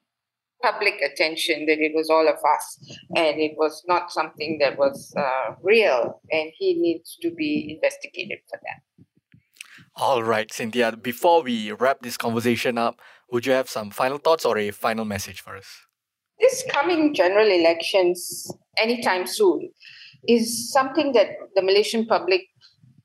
public 0.63 1.01
attention 1.03 1.67
that 1.67 1.79
it 1.79 1.93
was 1.95 2.09
all 2.09 2.29
of 2.29 2.37
us 2.37 2.97
and 3.17 3.41
it 3.41 3.53
was 3.57 3.83
not 3.87 4.13
something 4.13 4.59
that 4.61 4.79
was 4.79 5.13
uh, 5.17 5.55
real 5.63 6.21
and 6.31 6.53
he 6.57 6.75
needs 6.75 7.17
to 7.21 7.31
be 7.31 7.75
investigated 7.75 8.39
for 8.49 8.59
that. 8.63 9.05
All 9.97 10.23
right, 10.23 10.51
Cynthia, 10.53 10.97
before 10.97 11.43
we 11.43 11.73
wrap 11.73 12.01
this 12.01 12.17
conversation 12.17 12.79
up, 12.79 13.01
would 13.31 13.45
you 13.45 13.53
have 13.53 13.69
some 13.69 13.91
final 13.91 14.19
thoughts 14.19 14.45
or 14.45 14.57
a 14.57 14.71
final 14.71 15.05
message 15.05 15.41
for 15.41 15.57
us? 15.57 15.67
This 16.41 16.65
coming 16.71 17.15
general 17.15 17.47
elections 17.47 18.51
anytime 18.79 19.27
soon 19.27 19.71
is 20.27 20.73
something 20.73 21.13
that 21.13 21.29
the 21.55 21.63
Malaysian 21.63 22.07
public 22.07 22.43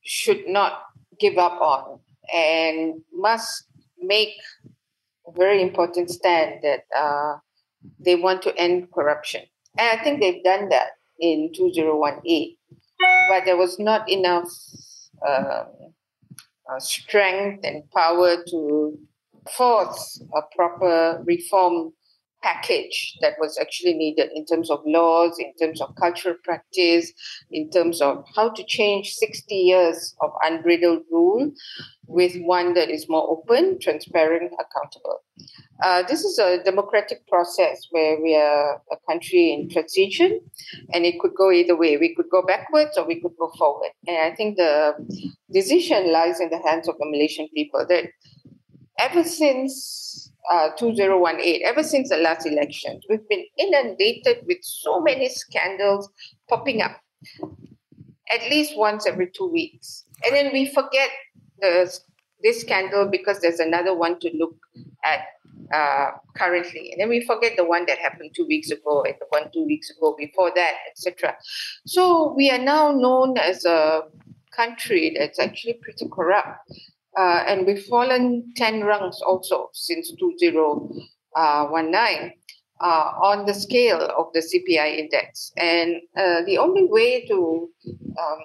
should 0.04 0.48
not 0.48 0.84
give 1.20 1.38
up 1.38 1.60
on 1.62 2.00
and 2.34 3.02
must 3.14 3.66
make 4.00 4.34
a 5.28 5.32
very 5.32 5.62
important 5.62 6.10
stand 6.10 6.62
that 6.64 6.82
uh, 6.98 7.38
they 8.00 8.16
want 8.16 8.42
to 8.44 8.56
end 8.58 8.92
corruption. 8.92 9.42
And 9.78 10.00
I 10.00 10.04
think 10.04 10.20
they've 10.20 10.44
done 10.44 10.70
that 10.70 10.92
in 11.20 11.52
2018, 11.56 12.56
but 13.30 13.46
there 13.46 13.58
was 13.58 13.80
not 13.80 14.10
enough 14.10 14.50
um, 15.28 15.66
uh, 16.72 16.80
strength 16.80 17.64
and 17.64 17.90
power 17.92 18.44
to 18.50 18.98
force 19.56 20.22
a 20.36 20.42
proper 20.56 21.22
reform 21.26 21.94
package 22.44 23.18
that 23.22 23.34
was 23.40 23.58
actually 23.60 23.94
needed 23.94 24.30
in 24.34 24.46
terms 24.46 24.70
of 24.70 24.80
laws, 24.86 25.38
in 25.40 25.54
terms 25.56 25.82
of 25.82 25.96
cultural 25.96 26.36
practice, 26.44 27.12
in 27.52 27.70
terms 27.70 28.02
of 28.02 28.24
how 28.36 28.50
to 28.50 28.64
change 28.66 29.14
60 29.14 29.56
years 29.56 30.16
of 30.22 30.32
unbridled 30.44 31.04
rule 31.12 31.52
with 32.08 32.38
one 32.42 32.74
that 32.74 32.90
is 32.90 33.10
more 33.10 33.30
open, 33.30 33.80
transparent, 33.80 34.52
accountable. 34.54 35.24
Uh, 35.84 36.04
this 36.08 36.24
is 36.24 36.40
a 36.40 36.64
democratic 36.64 37.28
process 37.28 37.88
where 37.92 38.20
we 38.22 38.36
are 38.36 38.82
a 38.92 38.98
country 39.08 39.54
in 39.54 39.70
transition, 39.70 40.40
and 40.94 41.06
it 41.06 41.20
could 41.20 41.36
go 41.38 41.52
either 41.52 41.76
way. 41.76 41.98
We 41.98 42.16
could 42.16 42.30
go 42.32 42.42
backwards 42.42 42.98
or 42.98 43.06
we 43.06 43.22
could 43.22 43.34
go 43.38 43.52
forward. 43.58 43.92
And 44.08 44.18
I 44.18 44.36
think 44.36 44.58
the 44.58 44.96
decision 45.52 46.12
lies 46.12 46.40
in 46.40 46.50
the 46.50 46.62
hands 46.66 46.88
of 46.88 46.98
the 46.98 47.06
Malaysian 47.06 47.48
people 47.54 47.86
that 47.88 48.06
ever 48.98 49.24
since 49.24 50.32
uh, 50.52 50.70
2018, 50.78 51.62
ever 51.66 51.84
since 51.84 52.10
the 52.10 52.18
last 52.18 52.46
election, 52.46 53.00
we've 53.10 53.28
been 53.30 53.46
inundated 53.58 54.46
with 54.48 54.60
so 54.62 55.02
many 55.02 55.30
scandals 55.30 56.10
popping 56.50 56.82
up 56.82 57.02
at 58.34 58.50
least 58.50 58.78
once 58.78 59.06
every 59.06 59.30
two 59.32 59.48
weeks. 59.48 60.04
And 60.26 60.36
then 60.36 60.52
we 60.52 60.68
forget 60.74 61.10
the, 61.62 61.92
this 62.44 62.62
scandal 62.62 63.08
because 63.08 63.40
there's 63.40 63.60
another 63.60 63.96
one 63.96 64.20
to 64.20 64.30
look 64.38 64.56
at 65.04 65.22
uh, 65.74 66.12
currently. 66.36 66.92
And 66.92 67.02
then 67.02 67.10
we 67.10 67.26
forget 67.26 67.54
the 67.58 67.66
one 67.66 67.86
that 67.88 67.98
happened 67.98 68.32
two 68.36 68.46
weeks 68.46 68.72
ago 68.72 69.04
and 69.04 69.16
the 69.20 69.26
one 69.30 69.52
two 69.52 69.66
weeks 69.66 69.90
ago 69.90 70.16
before 70.18 70.52
that, 70.56 70.74
etc. 70.90 71.36
So 71.86 72.34
we 72.36 72.50
are 72.50 72.60
now 72.60 72.92
known 72.92 73.38
as 73.38 73.66
a 73.66 74.04
country 74.56 75.16
that's 75.18 75.40
actually 75.40 75.74
pretty 75.74 76.08
corrupt. 76.12 76.72
Uh, 77.18 77.44
and 77.48 77.66
we've 77.66 77.86
fallen 77.86 78.54
10 78.56 78.84
rungs 78.84 79.20
also 79.26 79.70
since 79.74 80.14
2019 80.20 82.32
uh, 82.80 82.86
on 82.86 83.46
the 83.46 83.54
scale 83.54 84.02
of 84.18 84.28
the 84.34 84.40
CPI 84.40 85.00
index. 85.00 85.52
And 85.58 85.96
uh, 86.16 86.44
the 86.46 86.60
only 86.60 86.86
way 86.86 87.26
to 87.28 87.70
um, 88.20 88.38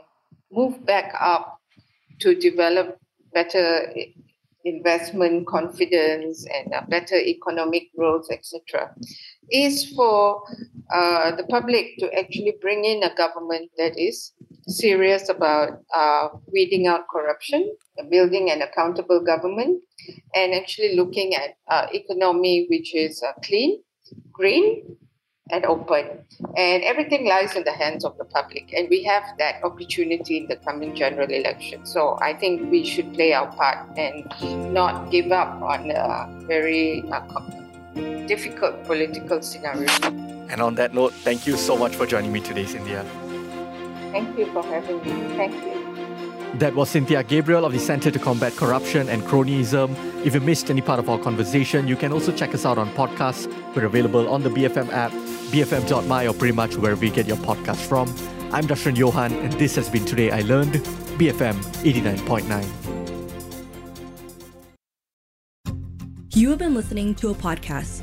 move 0.51 0.85
back 0.87 1.15
up 1.21 1.61
to 2.21 2.35
develop 2.35 2.99
better 3.35 3.93
investment 4.65 5.47
confidence 5.47 6.47
and 6.47 6.73
better 6.89 7.17
economic 7.17 7.95
growth, 7.97 8.27
etc., 8.31 8.95
is 9.53 9.93
for 9.95 10.43
uh, 10.93 11.35
the 11.37 11.45
public 11.45 11.97
to 11.99 12.13
actually 12.19 12.55
bring 12.61 12.85
in 12.85 13.03
a 13.03 13.15
government 13.15 13.71
that 13.79 13.99
is 13.99 14.33
serious 14.69 15.29
about 15.29 15.83
uh, 15.95 16.29
weeding 16.53 16.87
out 16.87 17.09
corruption, 17.09 17.75
building 18.11 18.51
an 18.51 18.63
accountable 18.63 19.21
government, 19.21 19.83
and 20.35 20.55
actually 20.55 20.97
looking 20.97 21.35
at 21.35 21.57
uh, 21.69 21.87
economy 21.93 22.67
which 22.71 22.95
is 22.95 23.23
uh, 23.23 23.33
clean, 23.43 23.81
green, 24.33 24.97
and 25.51 25.65
open. 25.67 26.25
And 26.57 26.83
everything 26.83 27.27
lies 27.27 27.57
in 27.57 27.65
the 27.65 27.73
hands 27.73 28.05
of 28.05 28.17
the 28.17 28.25
public. 28.25 28.73
And 28.73 28.89
we 28.89 29.03
have 29.05 29.25
that 29.39 29.63
opportunity 29.63 30.39
in 30.39 30.47
the 30.47 30.57
coming 30.57 30.95
general 30.95 31.31
election. 31.31 31.85
So 31.85 32.19
I 32.21 32.35
think 32.35 32.71
we 32.71 32.85
should 32.85 33.13
play 33.13 33.33
our 33.33 33.51
part 33.53 33.99
and 33.99 34.25
not 34.73 35.11
give 35.11 35.31
up 35.31 35.61
on 35.61 35.91
a 35.91 36.47
very 36.47 37.05
uh, 37.13 37.21
difficult 38.33 38.83
political 38.85 39.43
scenario. 39.43 39.89
And 40.53 40.61
on 40.61 40.75
that 40.77 40.95
note, 40.95 41.13
thank 41.27 41.47
you 41.47 41.57
so 41.57 41.77
much 41.77 41.95
for 41.97 42.07
joining 42.07 42.33
me 42.33 42.41
today, 42.41 42.65
Cynthia. 42.65 43.05
Thank 44.11 44.39
you 44.39 44.47
for 44.53 44.63
having 44.63 44.99
me. 45.05 45.13
Thank 45.37 45.55
you. 45.65 45.77
That 46.59 46.75
was 46.75 46.91
Cynthia 46.91 47.23
Gabriel 47.23 47.65
of 47.65 47.73
the 47.73 47.79
Centre 47.79 48.11
to 48.11 48.19
Combat 48.19 48.53
Corruption 48.57 49.09
and 49.09 49.23
Cronyism. 49.23 49.89
If 50.27 50.35
you 50.35 50.41
missed 50.41 50.71
any 50.71 50.83
part 50.83 50.99
of 50.99 51.09
our 51.11 51.19
conversation, 51.19 51.89
you 51.89 51.97
can 51.97 52.13
also 52.13 52.33
check 52.33 52.55
us 52.55 52.65
out 52.67 52.79
on 52.79 52.89
podcasts. 52.91 53.47
We're 53.75 53.87
available 53.87 54.29
on 54.29 54.43
the 54.43 54.51
BFM 54.51 54.93
app, 54.93 55.13
bfm.my, 55.53 56.27
or 56.27 56.35
pretty 56.35 56.55
much 56.55 56.77
wherever 56.77 57.05
you 57.05 57.11
get 57.11 57.27
your 57.27 57.39
podcast 57.39 57.83
from. 57.91 58.09
I'm 58.53 58.67
Dashran 58.67 58.97
Johan, 58.97 59.33
and 59.33 59.53
this 59.55 59.77
has 59.77 59.89
been 59.89 60.05
Today 60.05 60.31
I 60.31 60.41
Learned, 60.41 60.75
BFM 61.21 61.57
89.9. 61.85 62.93
You 66.35 66.51
have 66.51 66.59
been 66.59 66.75
listening 66.75 67.15
to 67.17 67.29
a 67.29 67.35
podcast 67.35 68.03